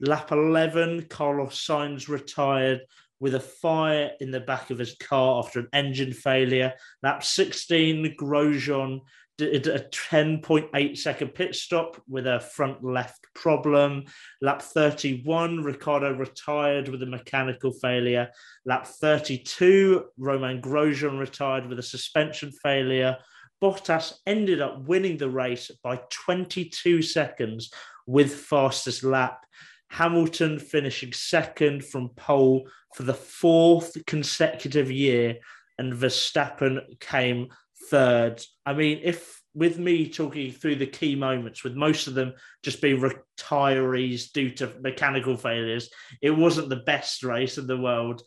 Lap 0.00 0.32
11, 0.32 1.06
Carlos 1.10 1.66
Sainz 1.66 2.08
retired 2.08 2.80
with 3.20 3.34
a 3.34 3.40
fire 3.40 4.12
in 4.20 4.30
the 4.30 4.40
back 4.40 4.70
of 4.70 4.78
his 4.78 4.96
car 4.96 5.38
after 5.38 5.60
an 5.60 5.68
engine 5.74 6.12
failure. 6.12 6.72
Lap 7.02 7.22
16, 7.22 8.16
Grosjean 8.18 9.00
did 9.40 9.66
a 9.66 9.80
10.8 9.80 10.98
second 10.98 11.28
pit 11.28 11.54
stop 11.54 12.00
with 12.08 12.26
a 12.26 12.40
front 12.40 12.84
left 12.84 13.26
problem. 13.34 14.04
Lap 14.40 14.62
31, 14.62 15.62
Ricciardo 15.62 16.12
retired 16.12 16.88
with 16.88 17.02
a 17.02 17.06
mechanical 17.06 17.72
failure. 17.72 18.28
Lap 18.66 18.86
32, 18.86 20.04
Romain 20.18 20.60
Grosjean 20.60 21.18
retired 21.18 21.66
with 21.66 21.78
a 21.78 21.82
suspension 21.82 22.52
failure. 22.62 23.16
Bottas 23.62 24.14
ended 24.26 24.60
up 24.60 24.86
winning 24.86 25.16
the 25.16 25.28
race 25.28 25.70
by 25.82 26.00
22 26.10 27.02
seconds 27.02 27.70
with 28.06 28.34
fastest 28.34 29.04
lap. 29.04 29.44
Hamilton 29.90 30.58
finishing 30.58 31.12
second 31.12 31.84
from 31.84 32.10
pole 32.10 32.68
for 32.94 33.02
the 33.02 33.14
fourth 33.14 33.96
consecutive 34.06 34.90
year, 34.90 35.36
and 35.78 35.92
Verstappen 35.92 36.98
came 37.00 37.48
third. 37.90 38.42
I 38.64 38.72
mean, 38.72 39.00
if 39.02 39.40
with 39.54 39.78
me 39.78 40.08
talking 40.08 40.52
through 40.52 40.76
the 40.76 40.86
key 40.86 41.16
moments, 41.16 41.64
with 41.64 41.74
most 41.74 42.06
of 42.06 42.14
them 42.14 42.32
just 42.62 42.80
being 42.80 43.00
retirees 43.00 44.32
due 44.32 44.50
to 44.50 44.72
mechanical 44.80 45.36
failures, 45.36 45.90
it 46.22 46.30
wasn't 46.30 46.68
the 46.68 46.76
best 46.76 47.24
race 47.24 47.58
in 47.58 47.66
the 47.66 47.76
world. 47.76 48.22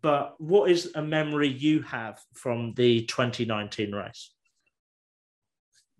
But 0.00 0.34
what 0.38 0.70
is 0.70 0.90
a 0.94 1.02
memory 1.02 1.48
you 1.48 1.82
have 1.82 2.18
from 2.32 2.72
the 2.74 3.04
2019 3.04 3.92
race? 3.92 4.32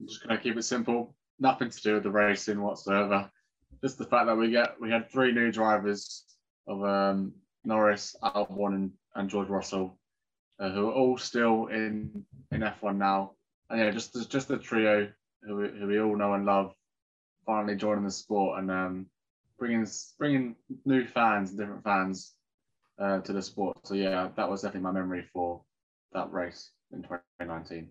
I'm 0.01 0.09
just 0.09 0.27
going 0.27 0.37
to 0.37 0.42
keep 0.42 0.57
it 0.57 0.64
simple. 0.64 1.14
Nothing 1.38 1.68
to 1.68 1.83
do 1.83 1.94
with 1.94 2.05
the 2.05 2.11
racing 2.11 2.61
whatsoever. 2.61 3.31
Just 3.83 3.98
the 3.98 4.07
fact 4.07 4.27
that 4.27 4.37
we 4.37 4.51
get 4.51 4.81
we 4.81 4.90
had 4.90 5.11
three 5.11 5.33
new 5.33 5.53
drivers 5.53 6.25
of 6.66 6.83
um, 6.85 7.33
Norris, 7.64 8.16
Albon, 8.22 8.75
and, 8.75 8.92
and 9.14 9.29
George 9.29 9.48
Russell 9.48 9.98
uh, 10.59 10.71
who 10.71 10.88
are 10.88 10.93
all 10.93 11.19
still 11.19 11.67
in 11.67 12.25
in 12.51 12.61
F1 12.61 12.97
now. 12.97 13.33
And 13.71 13.81
yeah, 13.81 13.91
just 13.91 14.31
just 14.31 14.51
a 14.51 14.59
trio 14.59 15.09
who 15.43 15.57
we, 15.57 15.69
who 15.69 15.87
we 15.87 16.01
all 16.01 16.17
know 16.17 16.35
and 16.35 16.47
love, 16.47 16.73
finally 17.47 17.77
joining 17.77 18.05
the 18.05 18.11
sport 18.11 18.59
and 18.59 18.71
um, 18.71 19.07
bringing 19.59 19.87
bringing 20.19 20.57
new 20.85 21.07
fans, 21.07 21.51
and 21.51 21.59
different 21.59 21.85
fans 21.85 22.33
uh, 22.99 23.21
to 23.21 23.33
the 23.33 23.43
sport. 23.43 23.77
So 23.85 23.95
yeah, 23.95 24.29
that 24.37 24.49
was 24.49 24.62
definitely 24.62 24.83
my 24.83 24.93
memory 24.93 25.25
for 25.33 25.62
that 26.12 26.33
race 26.33 26.71
in 26.93 27.03
2019. 27.03 27.88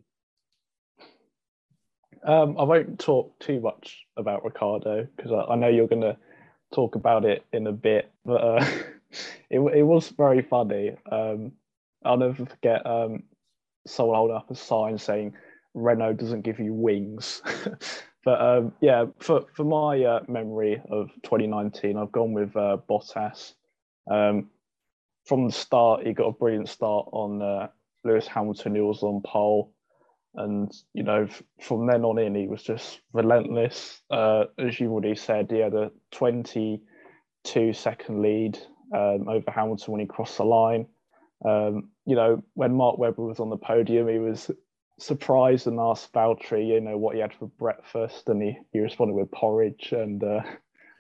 Um, 2.24 2.56
I 2.58 2.64
won't 2.64 3.00
talk 3.00 3.38
too 3.40 3.60
much 3.60 4.06
about 4.16 4.44
Ricciardo 4.46 5.08
because 5.16 5.32
I, 5.32 5.54
I, 5.54 5.56
know 5.56 5.70
you're 5.70 5.88
going 5.88 6.04
to 6.04 6.18
talk 6.72 6.94
about 6.94 7.26
it 7.26 7.44
in 7.52 7.66
a 7.66 7.72
bit, 7.72 8.12
but 8.24 8.44
uh, 8.44 8.66
it, 9.50 9.60
it 9.60 9.84
was 9.84 10.10
very 10.10 10.44
funny. 10.44 10.96
Um, 11.12 11.54
I'll 12.04 12.18
never 12.18 12.46
forget 12.46 12.86
um, 12.86 13.24
someone 13.86 14.16
holding 14.16 14.36
up 14.36 14.52
a 14.52 14.56
sign 14.56 14.98
saying 14.98 15.34
Renault 15.74 16.14
doesn't 16.14 16.42
give 16.42 16.60
you 16.60 16.74
wings. 16.74 17.42
but 18.26 18.42
um, 18.42 18.74
yeah, 18.82 19.06
for, 19.20 19.46
for 19.56 19.64
my 19.64 20.04
uh, 20.04 20.20
memory 20.28 20.82
of 20.90 21.10
2019, 21.24 21.98
I've 21.98 22.12
gone 22.12 22.34
with 22.34 22.56
uh, 22.56 22.78
Bottas. 22.90 23.54
Um, 24.10 24.50
from 25.26 25.46
the 25.48 25.54
start, 25.54 26.06
he 26.06 26.14
got 26.14 26.28
a 26.28 26.32
brilliant 26.34 26.70
start 26.70 27.08
on 27.12 27.42
uh, 27.42 27.68
Lewis 28.04 28.28
Hamilton, 28.28 28.76
he 28.76 28.82
was 28.82 29.04
on 29.04 29.22
pole. 29.24 29.74
And, 30.34 30.72
you 30.94 31.04
know, 31.04 31.24
f- 31.24 31.44
from 31.62 31.88
then 31.88 32.04
on 32.04 32.18
in, 32.18 32.36
he 32.36 32.48
was 32.48 32.64
just 32.64 33.02
relentless. 33.14 34.02
Uh, 34.10 34.46
as 34.58 34.80
you 34.80 34.90
already 34.90 35.16
said, 35.16 35.52
he 35.52 35.60
had 35.60 35.74
a 35.74 35.92
22 36.12 37.74
second 37.74 38.22
lead 38.22 38.58
um, 38.96 39.28
over 39.28 39.52
Hamilton 39.52 39.92
when 39.92 40.02
he 40.02 40.08
crossed 40.08 40.38
the 40.38 40.46
line. 40.46 40.88
Um, 41.44 41.90
you 42.06 42.16
know, 42.16 42.44
when 42.54 42.74
Mark 42.74 42.98
Webber 42.98 43.24
was 43.24 43.40
on 43.40 43.50
the 43.50 43.58
podium, 43.58 44.08
he 44.08 44.20
was 44.20 44.52
surprised 45.00 45.68
and 45.68 45.80
asked 45.80 46.14
Valtteri, 46.14 46.68
you 46.68 46.82
know, 46.82 46.98
what 46.98 47.16
he 47.16 47.22
had 47.22 47.34
for 47.34 47.48
breakfast, 47.48 48.30
and 48.30 48.42
he, 48.42 48.58
he 48.72 48.80
responded 48.80 49.16
with 49.16 49.32
porridge. 49.32 49.92
And 49.92 50.24
uh, 50.24 50.42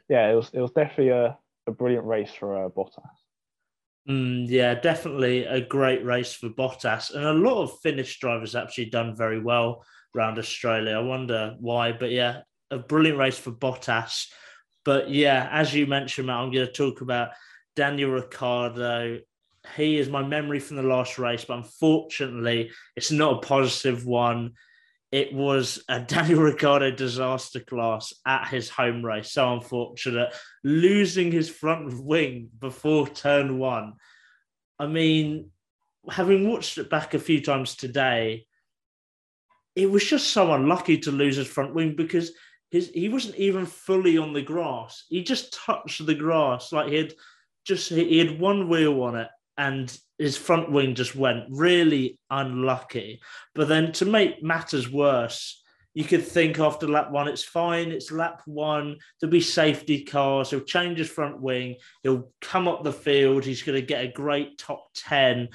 yeah, 0.10 0.32
it 0.32 0.36
was 0.36 0.49
it 0.54 0.60
was 0.60 0.71
definitely 0.71 1.10
a, 1.10 1.38
a 1.67 1.71
brilliant 1.71 2.06
race 2.06 2.32
for 2.32 2.65
uh, 2.65 2.69
Bottas. 2.69 3.04
Mm, 4.10 4.45
yeah, 4.49 4.73
definitely 4.73 5.45
a 5.45 5.62
great 5.62 6.04
race 6.04 6.34
for 6.34 6.49
Bottas, 6.49 7.13
and 7.13 7.23
a 7.23 7.34
lot 7.34 7.62
of 7.62 7.80
Finnish 7.82 8.19
drivers 8.19 8.56
actually 8.56 8.89
done 8.89 9.15
very 9.15 9.39
well 9.39 9.86
around 10.15 10.39
Australia. 10.39 10.97
I 10.97 11.01
wonder 11.01 11.56
why, 11.60 11.91
but 11.91 12.12
yeah, 12.12 12.41
a 12.71 12.80
brilliant 12.80 13.19
race 13.19 13.38
for 13.38 13.51
Bottas. 13.51 14.27
But 14.84 15.12
yeah, 15.12 15.47
as 15.51 15.73
you 15.75 15.86
mentioned, 15.86 16.27
Matt, 16.27 16.38
I'm 16.38 16.51
going 16.51 16.65
to 16.65 16.71
talk 16.71 17.01
about 17.01 17.30
Daniel 17.75 18.10
Ricciardo 18.10 19.19
he 19.76 19.97
is 19.97 20.10
my 20.10 20.24
memory 20.24 20.60
from 20.60 20.78
the 20.78 20.84
last 20.84 21.19
race, 21.19 21.45
but 21.45 21.58
unfortunately, 21.58 22.71
it's 22.95 23.12
not 23.12 23.38
a 23.38 23.47
positive 23.47 24.06
one. 24.06 24.54
It 25.12 25.34
was 25.34 25.84
a 25.88 26.00
Daniel 26.08 26.41
Ricciardo 26.41 26.91
disaster 26.91 27.60
class 27.60 28.13
at 28.26 28.47
his 28.47 28.69
home 28.69 29.06
race. 29.06 29.32
So 29.32 29.54
unfortunate. 29.54 30.34
Losing 30.63 31.32
his 31.32 31.50
front 31.50 32.04
wing 32.04 32.50
before 32.60 33.08
turn 33.08 33.60
one. 33.60 33.93
I 34.80 34.88
mean, 34.88 35.52
having 36.10 36.50
watched 36.50 36.78
it 36.80 36.89
back 36.89 37.13
a 37.13 37.19
few 37.19 37.41
times 37.41 37.76
today, 37.76 38.47
it 39.76 39.89
was 39.89 40.04
just 40.04 40.32
so 40.32 40.52
unlucky 40.54 40.97
to 41.00 41.12
lose 41.12 41.38
his 41.38 41.47
front 41.47 41.76
wing 41.76 41.95
because 41.95 42.32
his 42.71 42.89
he 42.89 43.10
wasn't 43.10 43.36
even 43.36 43.65
fully 43.65 44.17
on 44.17 44.34
the 44.34 44.41
grass. 44.41 45.06
He 45.08 45.24
just 45.24 45.54
touched 45.54 46.06
the 46.06 46.15
grass 46.15 46.71
like 46.71 46.89
he 46.89 46.95
had 46.95 47.13
just 47.63 47.89
he 47.89 48.17
had 48.17 48.39
one 48.39 48.67
wheel 48.67 49.04
on 49.04 49.15
it 49.15 49.28
and 49.57 49.95
his 50.17 50.37
front 50.37 50.71
wing 50.71 50.95
just 50.95 51.15
went 51.15 51.45
really 51.49 52.19
unlucky. 52.29 53.21
But 53.55 53.67
then 53.67 53.91
to 53.93 54.05
make 54.05 54.43
matters 54.43 54.89
worse, 54.89 55.61
you 55.93 56.03
could 56.03 56.25
think 56.25 56.59
after 56.59 56.87
lap 56.87 57.11
one, 57.11 57.27
it's 57.27 57.43
fine, 57.43 57.91
it's 57.91 58.11
lap 58.11 58.41
one, 58.45 58.97
there'll 59.19 59.31
be 59.31 59.41
safety 59.41 60.03
cars, 60.03 60.49
he'll 60.49 60.61
change 60.61 60.99
his 60.99 61.09
front 61.09 61.41
wing, 61.41 61.75
he'll 62.03 62.31
come 62.39 62.67
up 62.67 62.83
the 62.83 62.93
field, 62.93 63.43
he's 63.43 63.63
going 63.63 63.79
to 63.79 63.85
get 63.85 64.05
a 64.05 64.11
great 64.11 64.57
top 64.57 64.87
10. 64.95 65.49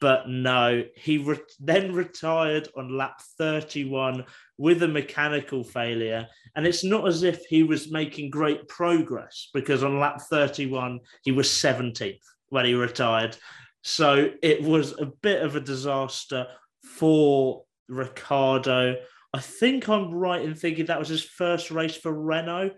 But 0.00 0.28
no, 0.28 0.84
he 0.96 1.18
re- 1.18 1.38
then 1.60 1.92
retired 1.92 2.68
on 2.76 2.96
lap 2.96 3.20
31 3.38 4.24
with 4.56 4.82
a 4.82 4.88
mechanical 4.88 5.62
failure. 5.62 6.26
And 6.56 6.66
it's 6.66 6.82
not 6.82 7.06
as 7.06 7.22
if 7.22 7.44
he 7.44 7.62
was 7.62 7.92
making 7.92 8.30
great 8.30 8.66
progress 8.66 9.48
because 9.54 9.84
on 9.84 10.00
lap 10.00 10.20
31, 10.22 11.00
he 11.22 11.32
was 11.32 11.48
17th 11.48 12.18
when 12.52 12.66
he 12.66 12.74
retired. 12.74 13.34
So 13.82 14.30
it 14.42 14.62
was 14.62 14.92
a 15.00 15.06
bit 15.06 15.42
of 15.42 15.56
a 15.56 15.60
disaster 15.60 16.46
for 16.84 17.64
Ricciardo. 17.88 18.96
I 19.32 19.40
think 19.40 19.88
I'm 19.88 20.12
right 20.12 20.42
in 20.42 20.54
thinking 20.54 20.84
that 20.86 20.98
was 20.98 21.08
his 21.08 21.24
first 21.24 21.70
race 21.70 21.96
for 21.96 22.12
Renault 22.12 22.72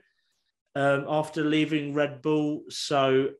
um, 0.76 1.06
after 1.08 1.42
leaving 1.42 1.92
Red 1.92 2.22
Bull. 2.22 2.62
So 2.68 3.30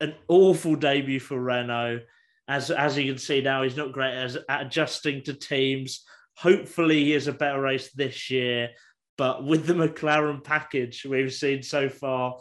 an 0.00 0.16
awful 0.26 0.74
debut 0.74 1.20
for 1.20 1.40
Renault. 1.40 2.00
As 2.48 2.72
as 2.72 2.98
you 2.98 3.12
can 3.12 3.18
see 3.18 3.40
now, 3.40 3.62
he's 3.62 3.76
not 3.76 3.92
great 3.92 4.14
as 4.14 4.36
at 4.48 4.66
adjusting 4.66 5.22
to 5.24 5.34
teams. 5.34 6.04
Hopefully, 6.36 7.04
he 7.04 7.12
has 7.12 7.28
a 7.28 7.32
better 7.32 7.60
race 7.60 7.92
this 7.92 8.28
year. 8.28 8.70
But 9.16 9.44
with 9.44 9.66
the 9.66 9.74
McLaren 9.74 10.42
package 10.42 11.06
we've 11.08 11.32
seen 11.32 11.62
so 11.62 11.88
far, 11.88 12.36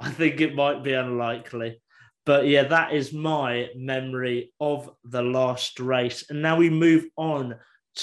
I 0.00 0.10
think 0.10 0.40
it 0.40 0.56
might 0.56 0.82
be 0.82 0.92
unlikely. 0.92 1.80
But 2.28 2.46
yeah, 2.46 2.64
that 2.64 2.92
is 2.92 3.10
my 3.10 3.70
memory 3.74 4.52
of 4.60 4.90
the 5.02 5.22
last 5.22 5.80
race. 5.80 6.26
And 6.28 6.42
now 6.42 6.56
we 6.58 6.68
move 6.68 7.06
on 7.16 7.54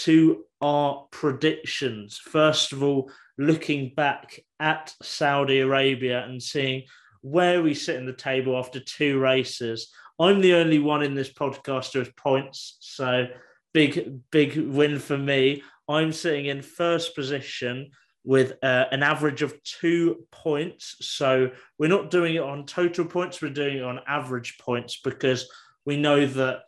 to 0.05 0.45
our 0.61 1.05
predictions. 1.11 2.17
First 2.17 2.73
of 2.73 2.81
all, 2.81 3.11
looking 3.37 3.93
back 3.95 4.39
at 4.59 4.95
Saudi 5.03 5.59
Arabia 5.59 6.25
and 6.25 6.41
seeing 6.41 6.85
where 7.21 7.61
we 7.61 7.75
sit 7.75 7.97
in 7.97 8.07
the 8.07 8.13
table 8.13 8.57
after 8.57 8.79
two 8.79 9.19
races. 9.19 9.93
I'm 10.17 10.41
the 10.41 10.55
only 10.55 10.79
one 10.79 11.03
in 11.03 11.13
this 11.13 11.31
podcast 11.31 11.93
who 11.93 11.99
has 11.99 12.09
points, 12.17 12.77
so 12.79 13.27
big, 13.75 14.21
big 14.31 14.57
win 14.57 14.97
for 14.97 15.19
me. 15.19 15.61
I'm 15.87 16.11
sitting 16.11 16.47
in 16.47 16.63
first 16.63 17.13
position 17.13 17.91
with 18.25 18.53
uh, 18.63 18.85
an 18.91 19.03
average 19.03 19.43
of 19.43 19.53
two 19.63 20.25
points. 20.31 20.95
So 21.01 21.51
we're 21.77 21.87
not 21.87 22.09
doing 22.09 22.35
it 22.35 22.41
on 22.41 22.65
total 22.65 23.05
points, 23.05 23.41
we're 23.41 23.49
doing 23.49 23.77
it 23.77 23.83
on 23.83 23.99
average 24.07 24.57
points 24.57 24.99
because 25.03 25.47
we 25.85 25.95
know 25.95 26.25
that 26.25 26.61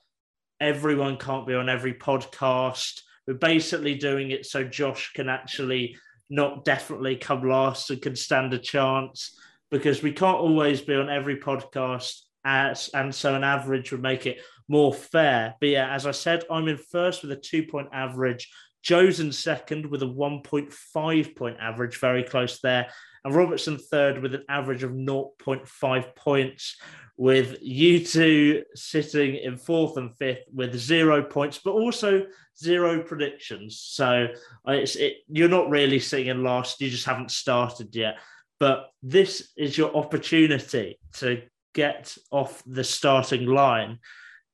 everyone 0.61 1.17
can't 1.17 1.47
be 1.47 1.55
on 1.55 1.67
every 1.67 1.95
podcast. 1.95 3.01
We're 3.25 3.33
basically 3.33 3.95
doing 3.95 4.31
it 4.31 4.45
so 4.45 4.63
Josh 4.63 5.11
can 5.13 5.29
actually 5.29 5.97
not 6.29 6.63
definitely 6.63 7.15
come 7.15 7.47
last 7.47 7.89
and 7.89 8.01
can 8.01 8.15
stand 8.15 8.53
a 8.53 8.59
chance 8.59 9.37
because 9.71 10.03
we 10.03 10.11
can't 10.11 10.37
always 10.37 10.81
be 10.81 10.95
on 10.95 11.09
every 11.09 11.37
podcast. 11.37 12.21
As, 12.45 12.89
and 12.93 13.13
so 13.13 13.35
an 13.35 13.43
average 13.43 13.91
would 13.91 14.01
make 14.01 14.25
it 14.25 14.39
more 14.69 14.93
fair. 14.93 15.55
But 15.59 15.69
yeah, 15.69 15.93
as 15.93 16.05
I 16.05 16.11
said, 16.11 16.43
I'm 16.49 16.67
in 16.67 16.77
first 16.77 17.21
with 17.21 17.31
a 17.31 17.35
two 17.35 17.63
point 17.63 17.89
average. 17.91 18.49
Joe's 18.87 19.19
in 19.19 19.33
second 19.33 19.85
with 19.85 20.01
a 20.01 20.05
1.5 20.05 21.35
point 21.35 21.57
average, 21.59 21.99
very 21.99 22.23
close 22.23 22.61
there. 22.61 22.87
And 23.25 23.35
Robertson 23.35 23.77
third 23.77 24.21
with 24.21 24.33
an 24.33 24.45
average 24.47 24.81
of 24.81 24.91
0.5 24.91 26.15
points, 26.15 26.77
with 27.17 27.57
you 27.61 28.05
two 28.05 28.63
sitting 28.75 29.35
in 29.35 29.57
fourth 29.57 29.97
and 29.97 30.15
fifth 30.15 30.45
with 30.53 30.73
zero 30.77 31.21
points, 31.21 31.59
but 31.61 31.71
also 31.71 32.27
zero 32.57 33.03
predictions. 33.03 33.77
So 33.77 34.27
uh, 34.65 34.71
it's, 34.71 34.95
it, 34.95 35.17
you're 35.27 35.49
not 35.49 35.69
really 35.69 35.99
sitting 35.99 36.27
in 36.27 36.45
last, 36.45 36.79
you 36.79 36.89
just 36.89 37.05
haven't 37.05 37.31
started 37.31 37.93
yet. 37.93 38.19
But 38.57 38.89
this 39.03 39.51
is 39.57 39.77
your 39.77 39.93
opportunity 39.97 40.97
to 41.15 41.41
get 41.75 42.17
off 42.31 42.63
the 42.65 42.85
starting 42.85 43.47
line. 43.47 43.99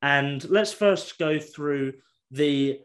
And 0.02 0.42
let's 0.50 0.72
first 0.72 1.20
go 1.20 1.38
through 1.38 1.92
the 2.32 2.80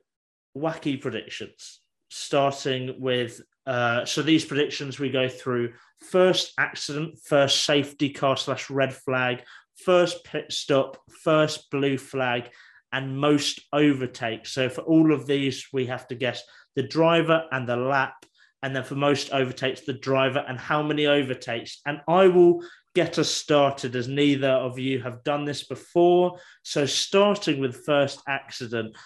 wacky 0.59 0.99
predictions, 0.99 1.79
starting 2.09 2.95
with 2.99 3.41
uh, 3.65 4.03
so 4.03 4.23
these 4.23 4.45
predictions 4.45 4.99
we 4.99 5.11
go 5.11 5.29
through 5.29 5.71
first 6.09 6.53
accident, 6.57 7.19
first 7.23 7.65
safety 7.65 8.09
car 8.09 8.35
slash 8.35 8.69
red 8.69 8.91
flag, 8.91 9.43
first 9.75 10.23
pit 10.23 10.45
stop, 10.49 10.97
first 11.23 11.69
blue 11.69 11.97
flag, 11.97 12.49
and 12.91 13.17
most 13.17 13.61
overtakes. 13.71 14.51
So 14.51 14.69
for 14.69 14.81
all 14.81 15.13
of 15.13 15.27
these, 15.27 15.67
we 15.71 15.85
have 15.85 16.07
to 16.07 16.15
guess 16.15 16.41
the 16.75 16.83
driver 16.83 17.43
and 17.51 17.67
the 17.67 17.75
lap. 17.75 18.25
And 18.63 18.75
then 18.75 18.83
for 18.83 18.95
most 18.95 19.31
overtakes, 19.31 19.81
the 19.81 19.93
driver 19.93 20.43
and 20.47 20.57
how 20.57 20.81
many 20.81 21.05
overtakes. 21.05 21.79
And 21.85 22.01
I 22.07 22.27
will 22.27 22.61
get 22.95 23.19
us 23.19 23.29
started 23.29 23.95
as 23.95 24.07
neither 24.07 24.49
of 24.49 24.79
you 24.79 25.01
have 25.01 25.23
done 25.23 25.45
this 25.45 25.65
before. 25.65 26.39
So 26.63 26.85
starting 26.85 27.59
with 27.59 27.85
first 27.85 28.21
accident, 28.27 28.97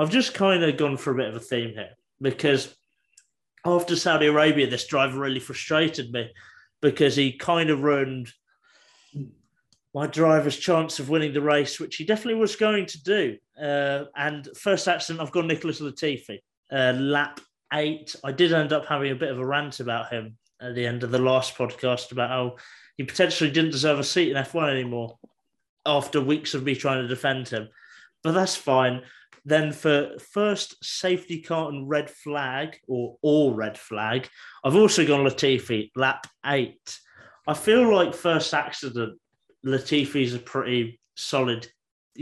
I've 0.00 0.10
just 0.10 0.32
kind 0.32 0.64
of 0.64 0.76
gone 0.78 0.96
for 0.96 1.10
a 1.10 1.14
bit 1.14 1.28
of 1.28 1.36
a 1.36 1.40
theme 1.40 1.74
here 1.74 1.90
because 2.22 2.74
after 3.66 3.94
Saudi 3.94 4.28
Arabia, 4.28 4.66
this 4.66 4.86
driver 4.86 5.20
really 5.20 5.40
frustrated 5.40 6.10
me 6.10 6.30
because 6.80 7.14
he 7.14 7.32
kind 7.32 7.68
of 7.68 7.82
ruined 7.82 8.32
my 9.94 10.06
driver's 10.06 10.56
chance 10.56 11.00
of 11.00 11.10
winning 11.10 11.34
the 11.34 11.42
race, 11.42 11.78
which 11.78 11.96
he 11.96 12.06
definitely 12.06 12.40
was 12.40 12.56
going 12.56 12.86
to 12.86 13.02
do. 13.02 13.36
Uh, 13.60 14.04
and 14.16 14.48
first 14.56 14.88
accident, 14.88 15.20
I've 15.20 15.32
got 15.32 15.44
Nicholas 15.44 15.82
Latifi, 15.82 16.38
uh, 16.72 16.94
lap 16.96 17.38
eight. 17.74 18.16
I 18.24 18.32
did 18.32 18.54
end 18.54 18.72
up 18.72 18.86
having 18.86 19.12
a 19.12 19.16
bit 19.16 19.30
of 19.30 19.38
a 19.38 19.44
rant 19.44 19.80
about 19.80 20.10
him 20.10 20.38
at 20.62 20.74
the 20.74 20.86
end 20.86 21.02
of 21.02 21.10
the 21.10 21.18
last 21.18 21.58
podcast 21.58 22.10
about 22.10 22.30
how 22.30 22.56
he 22.96 23.04
potentially 23.04 23.50
didn't 23.50 23.72
deserve 23.72 23.98
a 23.98 24.04
seat 24.04 24.30
in 24.30 24.42
F1 24.42 24.70
anymore 24.70 25.18
after 25.84 26.22
weeks 26.22 26.54
of 26.54 26.62
me 26.62 26.74
trying 26.74 27.02
to 27.02 27.08
defend 27.08 27.50
him. 27.50 27.68
But 28.22 28.32
that's 28.32 28.56
fine. 28.56 29.02
Then 29.44 29.72
for 29.72 30.18
first 30.18 30.84
safety 30.84 31.40
car 31.40 31.70
and 31.70 31.88
red 31.88 32.10
flag 32.10 32.78
or 32.86 33.16
all 33.22 33.54
red 33.54 33.78
flag, 33.78 34.28
I've 34.64 34.76
also 34.76 35.06
gone 35.06 35.24
Latifi, 35.24 35.90
lap 35.96 36.26
eight. 36.46 36.98
I 37.46 37.54
feel 37.54 37.92
like 37.92 38.14
first 38.14 38.52
accident 38.52 39.18
Latifi's 39.64 40.34
a 40.34 40.38
pretty 40.38 41.00
solid 41.16 41.68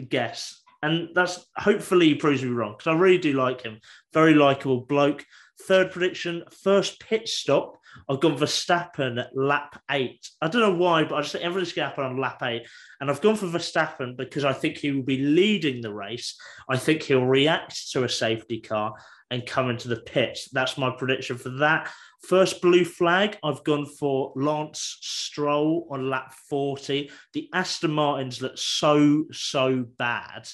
guess. 0.08 0.62
And 0.82 1.08
that's 1.14 1.44
hopefully 1.56 2.06
he 2.06 2.14
proves 2.14 2.42
me 2.42 2.50
wrong 2.50 2.74
because 2.78 2.86
I 2.86 2.96
really 2.96 3.18
do 3.18 3.32
like 3.32 3.62
him. 3.62 3.80
Very 4.12 4.34
likable 4.34 4.82
bloke. 4.82 5.24
Third 5.62 5.90
prediction, 5.90 6.44
first 6.62 7.00
pit 7.00 7.28
stop. 7.28 7.77
I've 8.08 8.20
gone 8.20 8.36
Verstappen 8.36 9.24
lap 9.34 9.80
eight. 9.90 10.28
I 10.40 10.48
don't 10.48 10.62
know 10.62 10.74
why, 10.74 11.04
but 11.04 11.16
I 11.16 11.20
just 11.20 11.32
think 11.32 11.44
everything's 11.44 11.72
going 11.72 11.86
to 11.86 11.88
happen 11.90 12.04
on 12.04 12.20
lap 12.20 12.42
eight. 12.42 12.66
And 13.00 13.10
I've 13.10 13.20
gone 13.20 13.36
for 13.36 13.46
Verstappen 13.46 14.16
because 14.16 14.44
I 14.44 14.52
think 14.52 14.78
he 14.78 14.92
will 14.92 15.02
be 15.02 15.18
leading 15.18 15.80
the 15.80 15.92
race. 15.92 16.36
I 16.68 16.76
think 16.76 17.02
he'll 17.02 17.26
react 17.26 17.90
to 17.92 18.04
a 18.04 18.08
safety 18.08 18.60
car 18.60 18.94
and 19.30 19.46
come 19.46 19.70
into 19.70 19.88
the 19.88 20.00
pits. 20.00 20.48
That's 20.50 20.78
my 20.78 20.90
prediction 20.90 21.36
for 21.36 21.50
that. 21.50 21.90
First 22.26 22.60
blue 22.60 22.84
flag, 22.84 23.38
I've 23.44 23.62
gone 23.62 23.86
for 23.86 24.32
Lance 24.34 24.98
Stroll 25.00 25.86
on 25.90 26.10
lap 26.10 26.32
40. 26.48 27.10
The 27.32 27.48
Aston 27.52 27.92
Martins 27.92 28.42
look 28.42 28.58
so, 28.58 29.24
so 29.30 29.84
bad. 29.98 30.48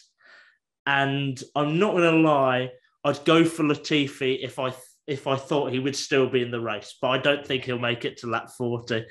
And 0.86 1.42
I'm 1.56 1.78
not 1.78 1.92
going 1.92 2.14
to 2.14 2.20
lie, 2.20 2.70
I'd 3.04 3.24
go 3.24 3.44
for 3.44 3.62
Latifi 3.62 4.38
if 4.42 4.58
I 4.58 4.74
if 5.06 5.26
I 5.26 5.36
thought 5.36 5.72
he 5.72 5.78
would 5.78 5.96
still 5.96 6.28
be 6.28 6.42
in 6.42 6.50
the 6.50 6.60
race, 6.60 6.96
but 7.00 7.08
I 7.08 7.18
don't 7.18 7.46
think 7.46 7.64
he'll 7.64 7.78
make 7.78 8.04
it 8.04 8.18
to 8.18 8.26
lap 8.26 8.50
40. 8.56 9.04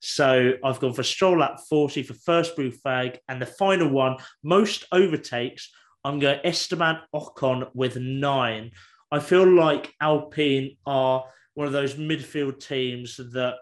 So 0.00 0.52
I've 0.62 0.80
gone 0.80 0.92
for 0.92 1.02
Stroll 1.02 1.38
lap 1.38 1.58
40 1.68 2.02
for 2.02 2.14
first 2.14 2.54
blue 2.54 2.70
flag. 2.70 3.18
And 3.28 3.40
the 3.40 3.46
final 3.46 3.88
one, 3.88 4.16
most 4.42 4.84
overtakes, 4.92 5.70
I'm 6.04 6.18
going 6.18 6.40
Esteban 6.44 7.00
Ocon 7.14 7.68
with 7.74 7.96
nine. 7.96 8.72
I 9.10 9.20
feel 9.20 9.46
like 9.46 9.94
Alpine 10.00 10.76
are 10.86 11.24
one 11.54 11.66
of 11.66 11.72
those 11.72 11.94
midfield 11.94 12.64
teams 12.64 13.16
that 13.16 13.56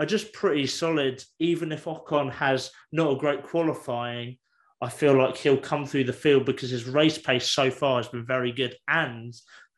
are 0.00 0.06
just 0.06 0.32
pretty 0.32 0.66
solid. 0.66 1.22
Even 1.38 1.70
if 1.70 1.84
Ocon 1.84 2.32
has 2.32 2.70
not 2.92 3.12
a 3.12 3.18
great 3.18 3.44
qualifying, 3.44 4.38
I 4.80 4.88
feel 4.88 5.14
like 5.14 5.36
he'll 5.36 5.56
come 5.56 5.86
through 5.86 6.04
the 6.04 6.12
field 6.12 6.44
because 6.44 6.70
his 6.70 6.84
race 6.84 7.16
pace 7.16 7.48
so 7.48 7.70
far 7.70 7.98
has 7.98 8.08
been 8.08 8.26
very 8.26 8.52
good 8.52 8.74
and 8.88 9.34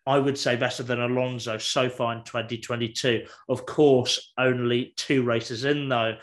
I 0.09 0.19
would 0.19 0.39
say 0.39 0.57
better 0.57 0.83
than 0.83 1.03
Alonso 1.03 1.59
so 1.59 1.91
far 1.91 2.15
in 2.15 2.25
2022. 2.25 3.27
Of 3.51 3.67
course, 3.67 4.33
only 4.39 4.95
two 4.97 5.23
races 5.23 5.67
in 5.67 5.91
though. 5.91 6.17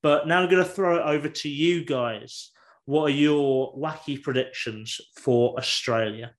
But 0.00 0.28
now 0.28 0.40
I'm 0.40 0.48
going 0.48 0.62
to 0.62 0.68
throw 0.68 0.98
it 0.98 1.02
over 1.02 1.28
to 1.28 1.48
you 1.48 1.84
guys. 1.84 2.52
What 2.84 3.06
are 3.06 3.14
your 3.14 3.76
wacky 3.76 4.22
predictions 4.22 5.00
for 5.16 5.58
Australia? 5.58 6.34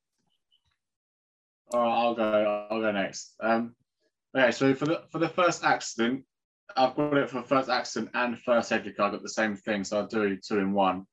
All 1.73 1.81
right, 1.81 1.93
I'll 1.93 2.15
go. 2.15 2.67
I'll 2.71 2.79
go 2.79 2.91
next. 2.93 3.33
Um, 3.41 3.75
okay, 4.37 4.51
so 4.51 4.73
for 4.73 4.85
the 4.85 5.03
for 5.11 5.19
the 5.19 5.29
first 5.29 5.65
accident, 5.65 6.23
I've 6.77 6.95
got 6.95 7.17
it 7.17 7.29
for 7.29 7.43
first 7.43 7.69
accident 7.69 8.11
and 8.13 8.39
first 8.39 8.69
safety 8.69 8.93
car. 8.93 9.09
I 9.09 9.11
got 9.11 9.23
the 9.23 9.29
same 9.29 9.57
thing, 9.57 9.83
so 9.83 9.97
I'll 9.97 10.07
do 10.07 10.37
two 10.37 10.59
in 10.59 10.71
one. 10.71 11.05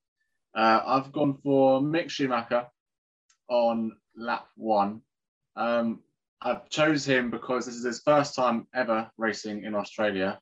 Uh, 0.55 0.81
I've 0.87 1.11
gone 1.11 1.39
for 1.43 1.81
Mick 1.81 2.11
Schumacher 2.11 2.67
on 3.49 3.97
lap 4.17 4.47
one. 4.57 5.03
Um, 5.61 6.01
I 6.41 6.55
chose 6.71 7.05
him 7.05 7.31
because 7.31 7.67
this 7.67 7.75
is 7.75 7.85
his 7.85 8.01
first 8.01 8.35
time 8.35 8.67
ever 8.75 9.11
racing 9.19 9.65
in 9.65 9.75
Australia. 9.75 10.41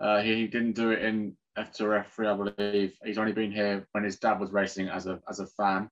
Uh, 0.00 0.22
he 0.22 0.46
didn't 0.46 0.72
do 0.72 0.90
it 0.90 1.02
in 1.02 1.36
F2 1.58 2.06
F3, 2.06 2.32
I 2.32 2.52
believe. 2.62 2.94
He's 3.04 3.18
only 3.18 3.32
been 3.32 3.52
here 3.52 3.86
when 3.92 4.04
his 4.04 4.16
dad 4.16 4.40
was 4.40 4.52
racing 4.52 4.88
as 4.88 5.06
a 5.06 5.20
as 5.28 5.38
a 5.38 5.46
fan 5.46 5.90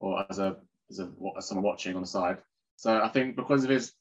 or 0.00 0.22
as 0.28 0.38
a 0.38 0.56
as 0.90 1.00
a 1.00 1.08
as 1.38 1.48
someone 1.48 1.64
watching 1.64 1.96
on 1.96 2.02
the 2.02 2.06
side. 2.06 2.36
So 2.76 3.00
I 3.00 3.08
think 3.08 3.36
because 3.36 3.64
of 3.64 3.70
his 3.70 3.94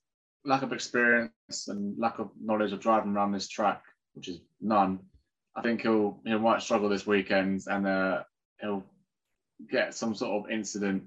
lack 0.43 0.63
of 0.63 0.73
experience 0.73 1.69
and 1.69 1.97
lack 1.97 2.19
of 2.19 2.29
knowledge 2.41 2.73
of 2.73 2.81
driving 2.81 3.15
around 3.15 3.31
this 3.31 3.47
track, 3.47 3.83
which 4.15 4.27
is 4.27 4.41
none, 4.59 4.99
I 5.55 5.61
think 5.61 5.81
he'll 5.81 6.19
he 6.25 6.35
might 6.35 6.61
struggle 6.61 6.89
this 6.89 7.07
weekend 7.07 7.61
and 7.67 7.87
uh, 7.87 8.23
he'll 8.59 8.83
get 9.71 9.93
some 9.93 10.13
sort 10.13 10.43
of 10.43 10.51
incident 10.51 11.03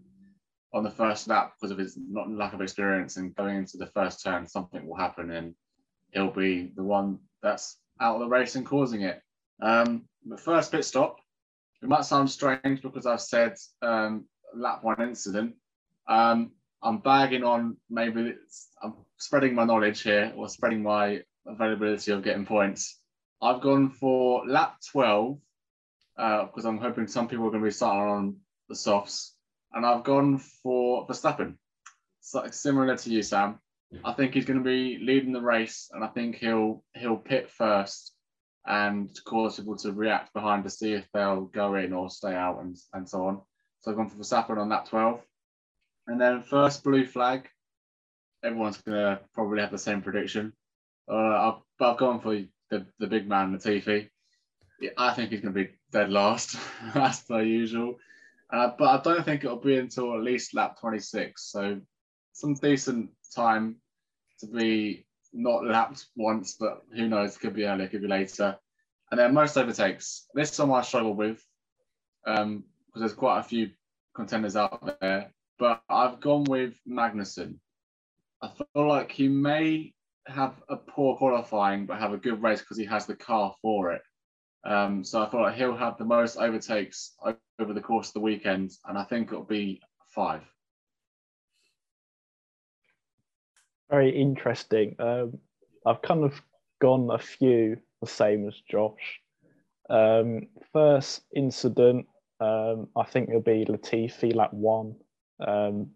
on 0.77 0.85
the 0.85 0.91
first 0.91 1.27
lap 1.27 1.55
because 1.55 1.71
of 1.71 1.79
his 1.79 1.97
not 1.97 2.31
lack 2.31 2.53
of 2.53 2.61
experience 2.61 3.17
and 3.17 3.35
going 3.35 3.57
into 3.57 3.79
the 3.79 3.87
first 3.87 4.23
turn, 4.23 4.47
something 4.47 4.87
will 4.87 4.97
happen 4.97 5.31
and 5.31 5.55
he'll 6.11 6.31
be 6.31 6.71
the 6.77 6.83
one 6.83 7.19
that's 7.43 7.79
out 7.99 8.17
of 8.17 8.21
the 8.21 8.29
race 8.29 8.57
and 8.57 8.67
causing 8.67 9.01
it. 9.01 9.23
Um, 9.63 10.05
the 10.27 10.37
first 10.37 10.71
pit 10.71 10.85
stop, 10.85 11.17
it 11.83 11.89
might 11.89 12.05
sound 12.05 12.31
strange 12.31 12.83
because 12.83 13.07
I've 13.07 13.23
said 13.23 13.55
um, 13.81 14.27
lap 14.55 14.85
one 14.85 15.01
incident. 15.01 15.55
Um, 16.07 16.53
I'm 16.83 16.99
bagging 16.99 17.43
on 17.43 17.79
maybe 17.89 18.35
I'm 18.83 18.95
spreading 19.17 19.55
my 19.55 19.65
knowledge 19.65 20.03
here 20.03 20.31
or 20.37 20.47
spreading 20.47 20.83
my 20.83 21.23
availability 21.47 22.13
of 22.13 22.23
getting 22.23 22.45
points. 22.45 23.01
I've 23.41 23.63
gone 23.63 23.89
for 23.89 24.47
lap 24.47 24.77
12 24.93 25.39
uh, 26.19 26.45
because 26.45 26.67
I'm 26.67 26.79
hoping 26.79 27.07
some 27.07 27.29
people 27.29 27.47
are 27.47 27.51
going 27.51 27.63
to 27.63 27.69
be 27.69 27.73
starting 27.73 28.13
on 28.13 28.37
the 28.69 28.77
softs, 28.77 29.36
and 29.77 29.85
I've 29.85 30.05
gone 30.05 30.39
for 30.39 31.07
Verstappen. 31.07 31.55
so, 32.21 32.47
similar 32.51 32.97
to 32.97 33.11
you, 33.11 33.23
Sam. 33.23 33.61
I 34.05 34.15
think 34.15 34.35
he's 34.35 34.47
going 34.47 34.59
to 34.59 34.65
be 34.65 34.99
leading 35.01 35.33
the 35.33 35.41
race, 35.41 35.91
and 35.93 36.03
I 36.03 36.09
think 36.09 36.37
he'll 36.37 36.83
he'll 36.95 37.19
pit 37.19 37.51
first 37.51 38.15
and 38.67 39.09
cause 39.25 39.59
people 39.59 39.77
to 39.77 39.93
react 39.93 40.33
behind 40.33 40.65
to 40.65 40.71
see 40.71 40.93
if 40.93 41.07
they'll 41.13 41.45
go 41.45 41.77
in 41.77 41.93
or 41.93 42.11
stay 42.11 42.35
out 42.35 42.61
and, 42.61 42.77
and 42.95 43.09
so 43.09 43.27
on. 43.27 43.41
So 43.81 43.91
I've 43.91 43.97
gone 43.97 44.09
for 44.09 44.17
Verstappen 44.17 44.59
on 44.59 44.71
that 44.71 44.87
12. 44.87 45.21
And 46.09 46.21
then 46.21 46.43
first 46.43 46.83
blue 46.83 47.07
flag, 47.07 47.49
everyone's 48.43 48.79
going 48.79 48.99
to 48.99 49.21
probably 49.35 49.61
have 49.61 49.71
the 49.71 49.79
same 49.79 50.03
prediction. 50.03 50.53
Uh, 51.09 51.15
I've, 51.15 51.63
but 51.79 51.93
I've 51.93 51.99
gone 51.99 52.21
for 52.21 52.35
the, 52.71 52.87
the 52.99 53.07
big 53.07 53.29
man, 53.29 53.57
Latifi. 53.57 54.09
I 54.99 55.15
think 55.15 55.31
he's 55.31 55.43
going 55.43 55.55
to 55.55 55.65
be 55.65 55.71
dead 55.93 56.11
last, 56.11 56.57
as 56.97 57.23
per 57.23 57.43
usual. 57.43 57.99
Uh, 58.53 58.71
but 58.79 58.89
I 58.89 59.03
don't 59.03 59.25
think 59.25 59.45
it'll 59.45 59.57
be 59.57 59.77
until 59.77 60.15
at 60.15 60.23
least 60.23 60.55
lap 60.55 60.79
26. 60.81 61.51
So 61.51 61.81
some 62.33 62.55
decent 62.55 63.11
time 63.35 63.77
to 64.41 64.47
be 64.47 65.07
not 65.33 65.65
lapped 65.65 66.07
once, 66.17 66.57
but 66.59 66.83
who 66.95 67.09
knows? 67.09 67.37
Could 67.37 67.55
be 67.55 67.67
earlier, 67.67 67.89
could 67.89 68.03
be 68.03 68.09
later. 68.09 68.57
And 69.11 69.19
then 69.19 69.35
most 69.35 69.57
overtakes. 69.57 70.27
This 70.35 70.59
one 70.59 70.71
I 70.71 70.83
struggle 70.83 71.15
with 71.15 71.45
because 72.25 72.43
um, 72.43 72.65
there's 72.95 73.13
quite 73.13 73.41
a 73.41 73.45
few 73.45 73.71
contenders 74.15 74.57
out 74.57 74.99
there. 75.01 75.33
But 75.59 75.83
I've 75.89 76.21
gone 76.21 76.45
with 76.45 76.79
Magnussen. 76.89 77.59
I 78.43 78.49
feel 78.49 78.89
like 78.89 79.11
he 79.11 79.29
may 79.29 79.95
have 80.27 80.55
a 80.69 80.77
poor 80.77 81.17
qualifying, 81.17 81.87
but 81.87 81.99
have 81.99 82.13
a 82.13 82.19
good 82.19 82.43
race 82.43 82.61
because 82.61 82.77
he 82.77 82.85
has 82.85 83.07
the 83.07 83.17
car 83.17 83.55
for 83.63 83.93
it. 83.93 84.03
Um, 84.67 85.05
so 85.05 85.23
I 85.23 85.37
like 85.37 85.55
he'll 85.55 85.77
have 85.77 85.97
the 85.97 86.05
most 86.05 86.37
overtakes 86.37 87.15
over 87.61 87.73
the 87.73 87.81
course 87.81 88.09
of 88.09 88.15
the 88.15 88.21
weekend, 88.21 88.73
and 88.85 88.99
I 88.99 89.05
think 89.05 89.29
it'll 89.29 89.45
be 89.45 89.81
five. 90.09 90.43
Very 93.89 94.11
interesting. 94.11 94.97
Um, 94.99 95.39
I've 95.87 96.03
kind 96.03 96.25
of 96.25 96.43
gone 96.81 97.09
a 97.13 97.19
few 97.19 97.77
the 98.01 98.09
same 98.09 98.49
as 98.49 98.55
Josh. 98.69 99.21
Um, 99.89 100.49
first 100.73 101.23
incident, 101.35 102.07
um, 102.41 102.89
I 102.97 103.05
think 103.05 103.29
it'll 103.29 103.41
be 103.41 103.65
Latifi 103.65 104.35
lap 104.35 104.53
one. 104.53 104.97
Um, 105.47 105.91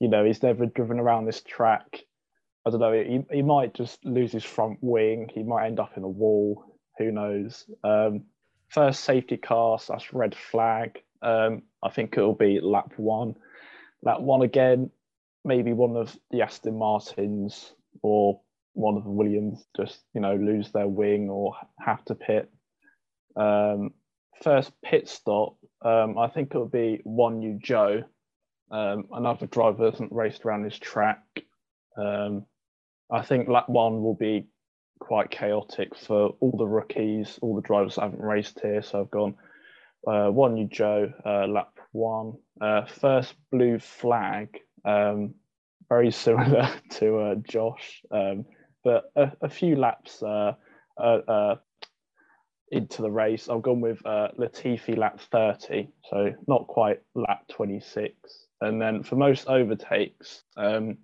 you 0.00 0.08
know, 0.08 0.24
he's 0.24 0.42
never 0.42 0.66
driven 0.66 1.00
around 1.00 1.24
this 1.24 1.40
track. 1.40 2.00
I 2.66 2.70
don't 2.70 2.80
know. 2.80 2.92
He, 2.92 3.24
he 3.30 3.42
might 3.42 3.72
just 3.72 4.04
lose 4.04 4.32
his 4.32 4.44
front 4.44 4.78
wing. 4.82 5.30
He 5.32 5.42
might 5.42 5.66
end 5.66 5.80
up 5.80 5.96
in 5.96 6.02
a 6.02 6.08
wall. 6.08 6.71
Who 6.98 7.10
knows? 7.10 7.64
Um, 7.84 8.24
first 8.68 9.04
safety 9.04 9.36
car 9.36 9.78
slash 9.78 10.12
red 10.12 10.34
flag. 10.34 11.02
Um, 11.22 11.62
I 11.82 11.90
think 11.90 12.14
it'll 12.16 12.34
be 12.34 12.60
lap 12.60 12.92
one. 12.96 13.36
Lap 14.02 14.20
one 14.20 14.42
again 14.42 14.90
maybe 15.44 15.72
one 15.72 15.96
of 15.96 16.16
the 16.30 16.42
Aston 16.42 16.78
Martins 16.78 17.72
or 18.02 18.40
one 18.74 18.96
of 18.96 19.04
the 19.04 19.10
Williams 19.10 19.64
just 19.76 20.00
you 20.14 20.20
know 20.20 20.34
lose 20.34 20.70
their 20.72 20.88
wing 20.88 21.28
or 21.28 21.54
have 21.78 22.04
to 22.06 22.14
pit. 22.14 22.50
Um, 23.36 23.92
first 24.42 24.72
pit 24.82 25.08
stop, 25.08 25.56
um, 25.82 26.18
I 26.18 26.28
think 26.28 26.50
it'll 26.50 26.68
be 26.68 27.02
Guanyu 27.06 27.60
Zhou, 27.64 28.04
um, 28.70 29.06
another 29.12 29.46
driver 29.46 29.90
hasn't 29.90 30.12
raced 30.12 30.44
around 30.44 30.62
this 30.62 30.78
track. 30.78 31.22
Um, 31.96 32.46
I 33.10 33.22
think 33.22 33.48
lap 33.48 33.68
one 33.68 34.02
will 34.02 34.14
be 34.14 34.48
quite 35.02 35.30
chaotic 35.32 35.96
for 35.96 36.36
all 36.38 36.56
the 36.56 36.66
rookies, 36.66 37.38
all 37.42 37.56
the 37.56 37.60
drivers 37.60 37.96
that 37.96 38.02
haven't 38.02 38.22
raced 38.22 38.60
here. 38.60 38.82
So 38.82 39.00
I've 39.00 39.10
gone 39.10 39.34
uh, 40.06 40.30
Guanyu 40.30 40.70
Zhou, 40.70 41.12
uh, 41.26 41.48
lap 41.48 41.76
one. 41.90 42.34
Uh, 42.60 42.86
first 42.86 43.34
blue 43.50 43.80
flag, 43.80 44.60
um, 44.84 45.34
very 45.88 46.10
similar 46.26 46.70
to 46.90 47.18
uh, 47.18 47.34
Josh, 47.34 48.02
um, 48.12 48.44
but 48.84 49.10
a, 49.16 49.32
a, 49.42 49.48
few 49.48 49.74
laps 49.74 50.22
uh, 50.22 50.52
uh, 50.96 51.56
into 52.70 53.02
the 53.02 53.10
race. 53.10 53.48
I've 53.48 53.62
gone 53.62 53.80
with 53.80 54.00
Latifi 54.04 54.96
lap 54.96 55.20
30, 55.32 55.88
so 56.08 56.32
not 56.46 56.68
quite 56.68 57.00
lap 57.16 57.42
26. 57.50 58.14
And 58.60 58.80
then 58.80 59.02
for 59.02 59.16
most 59.16 59.48
overtakes, 59.48 60.44
um, 60.56 60.98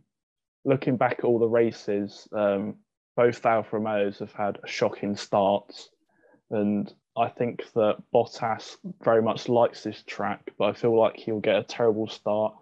looking 0.64 0.96
back 0.96 1.16
at 1.18 1.24
all 1.24 1.40
the 1.40 1.48
races, 1.48 2.28
um, 2.32 2.76
both 3.18 3.44
Alfa 3.44 3.78
Romeos 3.80 4.20
have 4.20 4.32
had 4.32 4.60
shocking 4.64 5.16
starts. 5.16 5.88
And 6.52 6.90
I 7.16 7.28
think 7.28 7.64
that 7.74 7.96
Bottas 8.14 8.76
very 9.02 9.20
much 9.20 9.48
likes 9.48 9.82
this 9.82 10.04
track, 10.06 10.52
but 10.56 10.66
I 10.66 10.72
feel 10.72 10.96
like 10.96 11.16
he'll 11.16 11.40
get 11.40 11.56
a 11.56 11.64
terrible 11.64 12.06
start 12.06 12.54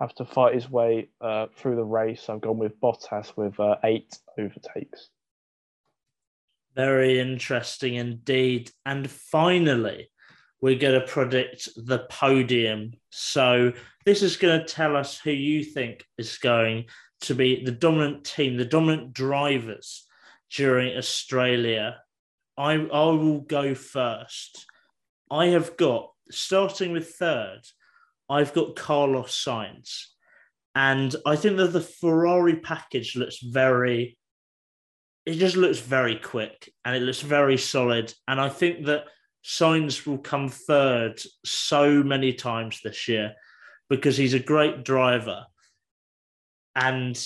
have 0.00 0.14
to 0.14 0.24
fight 0.24 0.54
his 0.54 0.70
way 0.70 1.08
uh, 1.20 1.46
through 1.56 1.76
the 1.76 1.84
race. 1.84 2.28
I've 2.28 2.40
gone 2.40 2.58
with 2.58 2.80
Bottas 2.80 3.36
with 3.36 3.58
uh, 3.60 3.76
eight 3.84 4.18
overtakes. 4.38 5.08
Very 6.74 7.18
interesting 7.18 7.94
indeed. 7.94 8.70
And 8.84 9.10
finally, 9.10 10.10
we're 10.60 10.78
going 10.78 11.00
to 11.00 11.06
predict 11.06 11.68
the 11.76 12.00
podium. 12.10 12.92
So, 13.10 13.72
this 14.04 14.22
is 14.22 14.36
going 14.36 14.60
to 14.60 14.66
tell 14.66 14.96
us 14.96 15.18
who 15.18 15.30
you 15.30 15.64
think 15.64 16.04
is 16.18 16.38
going 16.38 16.86
to 17.22 17.34
be 17.34 17.64
the 17.64 17.72
dominant 17.72 18.24
team, 18.24 18.56
the 18.56 18.64
dominant 18.64 19.12
drivers 19.12 20.06
during 20.50 20.96
Australia. 20.96 21.98
I, 22.56 22.74
I 22.74 23.04
will 23.10 23.40
go 23.40 23.74
first. 23.74 24.66
I 25.30 25.46
have 25.46 25.76
got, 25.76 26.10
starting 26.30 26.92
with 26.92 27.10
third, 27.10 27.60
I've 28.28 28.52
got 28.54 28.76
Carlos 28.76 29.32
Sainz. 29.44 30.06
And 30.74 31.14
I 31.24 31.36
think 31.36 31.56
that 31.56 31.72
the 31.72 31.80
Ferrari 31.80 32.56
package 32.56 33.16
looks 33.16 33.38
very, 33.38 34.18
it 35.24 35.34
just 35.34 35.56
looks 35.56 35.78
very 35.78 36.16
quick 36.16 36.72
and 36.84 36.94
it 36.94 37.00
looks 37.00 37.22
very 37.22 37.56
solid. 37.56 38.12
And 38.28 38.40
I 38.40 38.48
think 38.48 38.86
that 38.86 39.04
Sainz 39.44 40.06
will 40.06 40.18
come 40.18 40.48
third 40.48 41.20
so 41.44 42.02
many 42.02 42.32
times 42.32 42.80
this 42.82 43.08
year 43.08 43.34
because 43.88 44.16
he's 44.16 44.34
a 44.34 44.38
great 44.38 44.84
driver. 44.84 45.46
And 46.76 47.18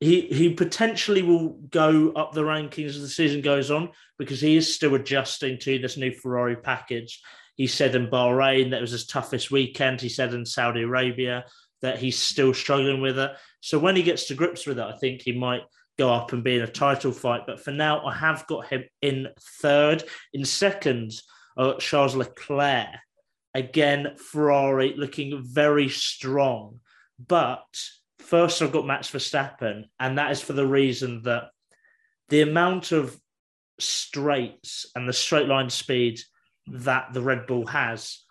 he 0.00 0.20
he 0.20 0.54
potentially 0.54 1.22
will 1.22 1.54
go 1.70 2.12
up 2.12 2.32
the 2.32 2.42
rankings 2.42 2.90
as 2.90 3.00
the 3.00 3.08
season 3.08 3.40
goes 3.40 3.70
on 3.70 3.90
because 4.18 4.40
he 4.40 4.56
is 4.56 4.72
still 4.72 4.94
adjusting 4.94 5.58
to 5.58 5.78
this 5.78 5.96
new 5.96 6.12
Ferrari 6.12 6.54
package. 6.54 7.20
He 7.56 7.66
said 7.66 7.96
in 7.96 8.06
Bahrain 8.06 8.70
that 8.70 8.78
it 8.78 8.82
was 8.82 8.92
his 8.92 9.06
toughest 9.06 9.50
weekend. 9.50 10.00
He 10.00 10.08
said 10.08 10.32
in 10.32 10.46
Saudi 10.46 10.82
Arabia 10.82 11.44
that 11.82 11.98
he's 11.98 12.18
still 12.18 12.54
struggling 12.54 13.00
with 13.00 13.18
it. 13.18 13.32
So 13.60 13.78
when 13.78 13.96
he 13.96 14.02
gets 14.04 14.26
to 14.26 14.34
grips 14.34 14.66
with 14.66 14.78
it, 14.78 14.84
I 14.84 14.96
think 14.96 15.22
he 15.22 15.32
might 15.32 15.62
go 15.98 16.12
up 16.12 16.32
and 16.32 16.44
be 16.44 16.56
in 16.56 16.62
a 16.62 16.68
title 16.68 17.10
fight. 17.10 17.42
But 17.46 17.60
for 17.60 17.72
now, 17.72 18.04
I 18.06 18.14
have 18.14 18.46
got 18.46 18.68
him 18.68 18.84
in 19.02 19.28
third. 19.60 20.04
In 20.32 20.44
second, 20.44 21.12
uh, 21.56 21.74
Charles 21.74 22.14
Leclerc. 22.14 22.86
Again, 23.54 24.14
Ferrari 24.16 24.94
looking 24.96 25.42
very 25.42 25.88
strong. 25.88 26.78
But 27.26 27.66
first, 28.28 28.60
I've 28.60 28.72
got 28.72 28.86
Max 28.86 29.10
Verstappen, 29.10 29.84
and 29.98 30.18
that 30.18 30.30
is 30.30 30.40
for 30.40 30.52
the 30.52 30.66
reason 30.66 31.22
that 31.22 31.44
the 32.28 32.42
amount 32.42 32.92
of 32.92 33.18
straights 33.80 34.86
and 34.94 35.08
the 35.08 35.12
straight 35.14 35.48
line 35.48 35.70
speed 35.70 36.20
that 36.66 37.14
the 37.14 37.22
Red 37.22 37.46
Bull 37.46 37.66
has, 37.66 38.22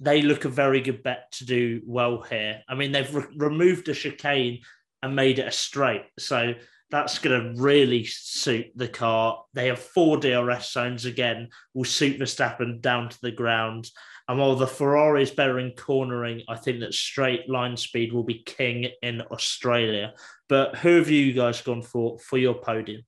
they 0.00 0.22
look 0.22 0.44
a 0.44 0.48
very 0.48 0.80
good 0.80 1.04
bet 1.04 1.30
to 1.32 1.46
do 1.46 1.80
well 1.86 2.20
here. 2.22 2.62
I 2.68 2.74
mean, 2.74 2.90
they've 2.90 3.14
re- 3.14 3.26
removed 3.36 3.86
the 3.86 3.94
chicane 3.94 4.62
and 5.02 5.14
made 5.14 5.38
it 5.38 5.46
a 5.46 5.52
straight. 5.52 6.06
So 6.18 6.54
that's 6.94 7.18
going 7.18 7.56
to 7.56 7.60
really 7.60 8.04
suit 8.04 8.66
the 8.76 8.86
car. 8.86 9.42
They 9.52 9.66
have 9.66 9.80
four 9.80 10.16
DRS 10.16 10.70
zones 10.70 11.06
again, 11.06 11.48
will 11.74 11.84
suit 11.84 12.20
Verstappen 12.20 12.80
down 12.80 13.08
to 13.08 13.20
the 13.20 13.32
ground. 13.32 13.90
And 14.28 14.38
while 14.38 14.54
the 14.54 14.68
Ferrari 14.68 15.24
is 15.24 15.32
better 15.32 15.58
in 15.58 15.72
cornering, 15.72 16.42
I 16.48 16.54
think 16.54 16.78
that 16.80 16.94
straight 16.94 17.50
line 17.50 17.76
speed 17.76 18.12
will 18.12 18.22
be 18.22 18.44
king 18.46 18.86
in 19.02 19.22
Australia. 19.22 20.14
But 20.48 20.76
who 20.76 20.90
have 20.98 21.10
you 21.10 21.32
guys 21.32 21.60
gone 21.62 21.82
for 21.82 22.16
for 22.20 22.38
your 22.38 22.54
podium? 22.54 23.02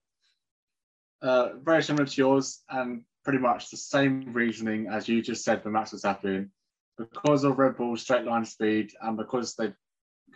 Uh, 1.23 1.51
very 1.63 1.85
similar 1.85 2.07
to 2.07 2.21
yours, 2.21 2.65
and 2.69 3.03
pretty 3.25 3.39
much 3.39 3.71
the 3.71 3.77
same 3.77 4.33
reasoning 4.33 4.89
as 4.89 5.09
you 5.09 5.23
just 5.23 5.45
said 5.45 5.63
for 5.63 5.71
Max 5.71 5.93
Verstappen. 5.93 6.49
Because 6.99 7.45
of 7.45 7.57
Red 7.57 7.77
Bull's 7.77 8.03
straight 8.03 8.25
line 8.25 8.45
speed 8.45 8.91
and 9.01 9.17
because 9.17 9.55
they 9.55 9.67
could 9.67 9.77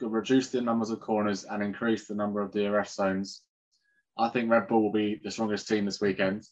reduce 0.09 0.48
the 0.48 0.61
numbers 0.61 0.90
of 0.90 1.01
corners 1.01 1.44
and 1.44 1.62
increase 1.62 2.07
the 2.07 2.14
number 2.14 2.40
of 2.40 2.53
DRS 2.53 2.94
zones, 2.94 3.42
I 4.18 4.28
think 4.28 4.51
Red 4.51 4.68
Bull 4.68 4.82
will 4.82 4.92
be 4.92 5.20
the 5.22 5.30
strongest 5.30 5.68
team 5.68 5.84
this 5.84 6.01
weekend. 6.01 6.46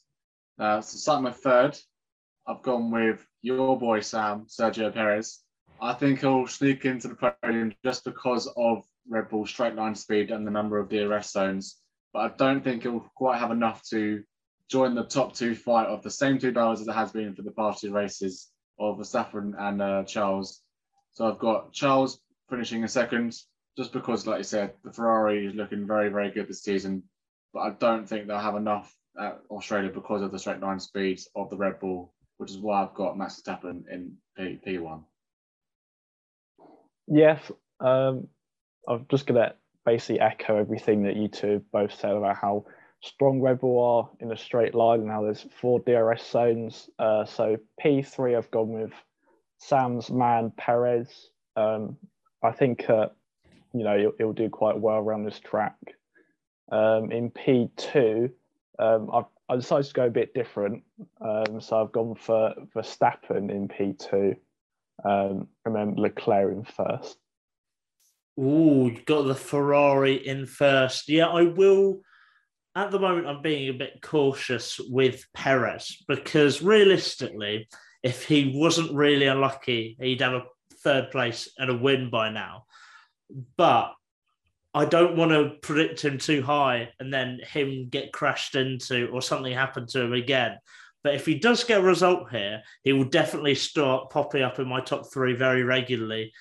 Uh, 0.58 0.80
so 0.80 0.96
starting 0.96 1.24
with 1.24 1.36
third, 1.36 1.78
I've 2.46 2.62
gone 2.62 2.90
with 2.90 3.26
your 3.42 3.78
boy 3.78 4.00
Sam, 4.00 4.46
Sergio 4.46 4.92
Perez. 4.92 5.40
I 5.80 5.92
think 5.92 6.20
he'll 6.20 6.46
sneak 6.46 6.84
into 6.84 7.08
the 7.08 7.32
podium 7.42 7.74
just 7.84 8.04
because 8.04 8.48
of 8.56 8.84
Red 9.08 9.28
Bull's 9.28 9.50
straight 9.50 9.74
line 9.74 9.94
speed 9.94 10.30
and 10.30 10.46
the 10.46 10.50
number 10.50 10.78
of 10.78 10.88
DRS 10.88 11.30
zones. 11.30 11.76
But 12.12 12.18
I 12.20 12.36
don't 12.36 12.64
think 12.64 12.82
he'll 12.82 13.08
quite 13.14 13.38
have 13.38 13.50
enough 13.50 13.82
to 13.90 14.22
join 14.68 14.94
the 14.94 15.04
top 15.04 15.34
two 15.34 15.54
fight 15.54 15.86
of 15.86 16.02
the 16.02 16.10
same 16.10 16.38
two 16.38 16.52
drivers 16.52 16.80
as 16.80 16.88
it 16.88 16.92
has 16.92 17.12
been 17.12 17.34
for 17.34 17.42
the 17.42 17.50
past 17.52 17.80
two 17.80 17.92
races 17.92 18.48
of 18.78 18.98
Verstappen 18.98 19.54
and 19.58 19.82
uh, 19.82 20.04
Charles. 20.04 20.62
So 21.12 21.30
I've 21.30 21.38
got 21.38 21.72
Charles 21.72 22.20
finishing 22.48 22.82
in 22.82 22.88
second 22.88 23.34
just 23.76 23.92
because, 23.92 24.26
like 24.26 24.38
you 24.38 24.44
said, 24.44 24.72
the 24.84 24.92
Ferrari 24.92 25.46
is 25.46 25.54
looking 25.54 25.86
very, 25.86 26.08
very 26.08 26.30
good 26.30 26.48
this 26.48 26.62
season, 26.62 27.02
but 27.54 27.60
I 27.60 27.70
don't 27.70 28.08
think 28.08 28.26
they'll 28.26 28.38
have 28.38 28.56
enough 28.56 28.94
at 29.18 29.40
Australia 29.50 29.90
because 29.92 30.22
of 30.22 30.32
the 30.32 30.38
straight 30.38 30.60
line 30.60 30.80
speeds 30.80 31.28
of 31.36 31.48
the 31.50 31.56
Red 31.56 31.78
Bull, 31.78 32.12
which 32.38 32.50
is 32.50 32.58
why 32.58 32.82
I've 32.82 32.94
got 32.94 33.16
Max 33.16 33.40
Verstappen 33.40 33.84
in 33.90 34.16
P- 34.36 34.60
P1. 34.66 35.02
Yes, 37.06 37.40
um, 37.80 38.26
I'm 38.88 39.06
just 39.10 39.26
going 39.26 39.40
to 39.40 39.54
basically 39.86 40.20
echo 40.20 40.58
everything 40.58 41.04
that 41.04 41.16
you 41.16 41.28
two 41.28 41.62
both 41.72 41.94
said 41.94 42.10
about 42.10 42.36
how 42.36 42.64
strong 43.02 43.40
Red 43.40 43.60
Bull 43.60 43.82
are 43.82 44.10
in 44.20 44.32
a 44.32 44.36
straight 44.36 44.74
line 44.74 45.00
and 45.00 45.10
how 45.10 45.22
there's 45.22 45.46
four 45.60 45.80
DRS 45.80 46.28
zones. 46.28 46.90
Uh, 46.98 47.24
so 47.24 47.56
P3, 47.82 48.36
I've 48.36 48.50
gone 48.50 48.72
with 48.72 48.92
Sam's 49.58 50.10
man 50.10 50.52
Perez. 50.56 51.30
Um, 51.56 51.96
I 52.42 52.52
think 52.52 52.88
uh, 52.88 53.08
you 53.72 53.84
know 53.84 53.98
he'll, 53.98 54.12
he'll, 54.18 54.32
do 54.32 54.48
quite 54.48 54.78
well 54.78 54.96
around 54.96 55.24
this 55.24 55.40
track. 55.40 55.76
Um, 56.70 57.10
in 57.10 57.30
P2, 57.30 58.30
um, 58.78 59.10
I've 59.12 59.24
I 59.48 59.56
decided 59.56 59.86
to 59.86 59.94
go 59.94 60.06
a 60.06 60.10
bit 60.10 60.34
different, 60.34 60.82
um, 61.22 61.60
so 61.60 61.80
I've 61.80 61.92
gone 61.92 62.14
for 62.14 62.54
Verstappen 62.74 63.50
in 63.50 63.66
P2, 63.66 64.36
um, 65.04 65.48
and 65.64 65.74
then 65.74 65.94
Leclerc 65.96 66.52
in 66.52 66.64
first. 66.64 67.16
Ooh, 68.38 68.94
got 69.06 69.22
the 69.22 69.34
Ferrari 69.34 70.14
in 70.14 70.46
first. 70.46 71.08
Yeah, 71.08 71.26
I 71.26 71.44
will. 71.44 72.02
At 72.76 72.90
the 72.90 73.00
moment, 73.00 73.26
I'm 73.26 73.42
being 73.42 73.70
a 73.70 73.78
bit 73.78 74.00
cautious 74.02 74.78
with 74.78 75.24
Perez 75.34 76.04
because 76.06 76.62
realistically, 76.62 77.68
if 78.02 78.24
he 78.26 78.52
wasn't 78.54 78.94
really 78.94 79.26
unlucky, 79.26 79.96
he'd 79.98 80.20
have 80.20 80.34
a 80.34 80.44
third 80.82 81.10
place 81.10 81.48
and 81.58 81.70
a 81.70 81.76
win 81.76 82.10
by 82.10 82.30
now. 82.30 82.64
But 83.56 83.92
I 84.74 84.84
don't 84.84 85.16
want 85.16 85.32
to 85.32 85.56
predict 85.62 86.04
him 86.04 86.18
too 86.18 86.42
high 86.42 86.90
and 87.00 87.12
then 87.12 87.40
him 87.42 87.88
get 87.88 88.12
crashed 88.12 88.54
into 88.54 89.08
or 89.08 89.22
something 89.22 89.52
happen 89.52 89.86
to 89.88 90.02
him 90.02 90.12
again. 90.12 90.58
But 91.02 91.14
if 91.14 91.26
he 91.26 91.36
does 91.36 91.64
get 91.64 91.80
a 91.80 91.82
result 91.82 92.30
here, 92.30 92.62
he 92.82 92.92
will 92.92 93.04
definitely 93.04 93.54
start 93.54 94.10
popping 94.10 94.42
up 94.42 94.58
in 94.58 94.68
my 94.68 94.80
top 94.80 95.12
three 95.12 95.34
very 95.34 95.62
regularly. 95.62 96.32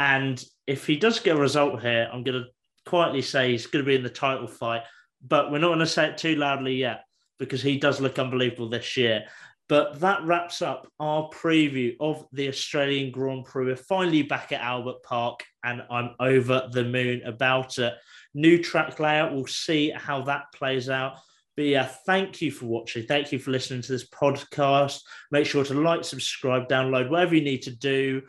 And 0.00 0.42
if 0.66 0.86
he 0.86 0.96
does 0.96 1.20
get 1.20 1.36
a 1.36 1.40
result 1.40 1.80
here, 1.80 2.08
I'm 2.12 2.24
going 2.24 2.42
to 2.42 2.48
quietly 2.86 3.22
say 3.22 3.50
he's 3.52 3.66
going 3.66 3.84
to 3.84 3.88
be 3.88 3.94
in 3.94 4.02
the 4.02 4.10
title 4.10 4.46
fight. 4.46 4.82
But 5.26 5.50
we're 5.50 5.58
not 5.58 5.68
going 5.68 5.78
to 5.80 5.86
say 5.86 6.08
it 6.08 6.18
too 6.18 6.36
loudly 6.36 6.76
yet 6.76 7.04
because 7.38 7.62
he 7.62 7.78
does 7.78 8.00
look 8.00 8.18
unbelievable 8.18 8.68
this 8.68 8.96
year. 8.96 9.24
But 9.68 9.98
that 10.00 10.24
wraps 10.24 10.62
up 10.62 10.86
our 11.00 11.28
preview 11.30 11.96
of 11.98 12.24
the 12.32 12.48
Australian 12.48 13.10
Grand 13.10 13.46
Prix. 13.46 13.66
We're 13.66 13.76
finally 13.76 14.22
back 14.22 14.52
at 14.52 14.60
Albert 14.60 15.02
Park, 15.02 15.42
and 15.64 15.82
I'm 15.90 16.10
over 16.20 16.68
the 16.70 16.84
moon 16.84 17.22
about 17.24 17.78
it. 17.78 17.94
New 18.34 18.62
track 18.62 19.00
layout, 19.00 19.34
we'll 19.34 19.46
see 19.46 19.90
how 19.90 20.22
that 20.22 20.44
plays 20.54 20.88
out. 20.88 21.18
But 21.56 21.64
yeah, 21.64 21.86
thank 22.06 22.42
you 22.42 22.52
for 22.52 22.66
watching. 22.66 23.06
Thank 23.06 23.32
you 23.32 23.38
for 23.38 23.50
listening 23.50 23.82
to 23.82 23.92
this 23.92 24.08
podcast. 24.08 25.00
Make 25.32 25.46
sure 25.46 25.64
to 25.64 25.74
like, 25.74 26.04
subscribe, 26.04 26.68
download, 26.68 27.08
whatever 27.08 27.34
you 27.34 27.42
need 27.42 27.62
to 27.62 27.74
do. 27.74 28.22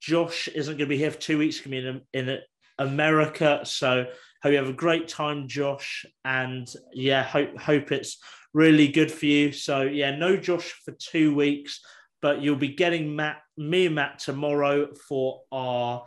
Josh 0.00 0.48
isn't 0.48 0.74
going 0.76 0.86
to 0.88 0.94
be 0.94 0.98
here 0.98 1.10
for 1.10 1.18
two 1.18 1.38
weeks. 1.38 1.60
Going 1.60 1.82
to 1.82 1.92
be 1.92 2.18
in, 2.18 2.28
in 2.28 2.38
America, 2.78 3.60
so 3.64 4.06
hope 4.44 4.52
you 4.52 4.58
have 4.58 4.68
a 4.68 4.74
great 4.74 5.08
time, 5.08 5.48
Josh. 5.48 6.04
And 6.22 6.68
yeah, 6.92 7.22
hope 7.22 7.58
hope 7.58 7.90
it's 7.90 8.18
really 8.52 8.88
good 8.88 9.10
for 9.10 9.24
you. 9.24 9.52
So 9.52 9.82
yeah, 9.82 10.14
no 10.14 10.36
Josh 10.36 10.70
for 10.84 10.92
two 10.92 11.34
weeks, 11.34 11.80
but 12.20 12.42
you'll 12.42 12.56
be 12.56 12.68
getting 12.68 13.16
Matt, 13.16 13.38
me 13.56 13.86
and 13.86 13.94
Matt 13.94 14.18
tomorrow 14.18 14.92
for 15.08 15.40
our 15.50 16.04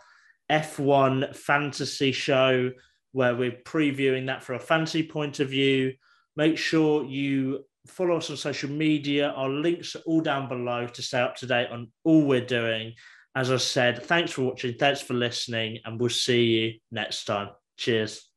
F1 0.51 1.35
fantasy 1.35 2.11
show 2.11 2.71
where 3.11 3.35
we're 3.35 3.57
previewing 3.65 4.27
that 4.27 4.43
from 4.43 4.57
a 4.57 4.59
fantasy 4.59 5.01
point 5.01 5.39
of 5.39 5.49
view. 5.49 5.93
Make 6.35 6.59
sure 6.59 7.05
you 7.05 7.65
follow 7.88 8.17
us 8.17 8.29
on 8.29 8.38
social 8.38 8.69
media. 8.69 9.29
Our 9.29 9.49
links 9.49 9.95
are 9.95 10.03
all 10.05 10.21
down 10.21 10.47
below 10.47 10.85
to 10.85 11.01
stay 11.01 11.21
up 11.21 11.35
to 11.38 11.47
date 11.47 11.69
on 11.71 11.91
all 12.03 12.21
we're 12.21 12.45
doing. 12.45 12.93
As 13.35 13.51
I 13.51 13.57
said, 13.57 14.03
thanks 14.03 14.31
for 14.31 14.43
watching, 14.43 14.75
thanks 14.75 15.01
for 15.01 15.15
listening, 15.15 15.79
and 15.85 15.99
we'll 15.99 16.09
see 16.09 16.43
you 16.43 16.73
next 16.91 17.25
time. 17.25 17.57
Cheers. 17.78 18.28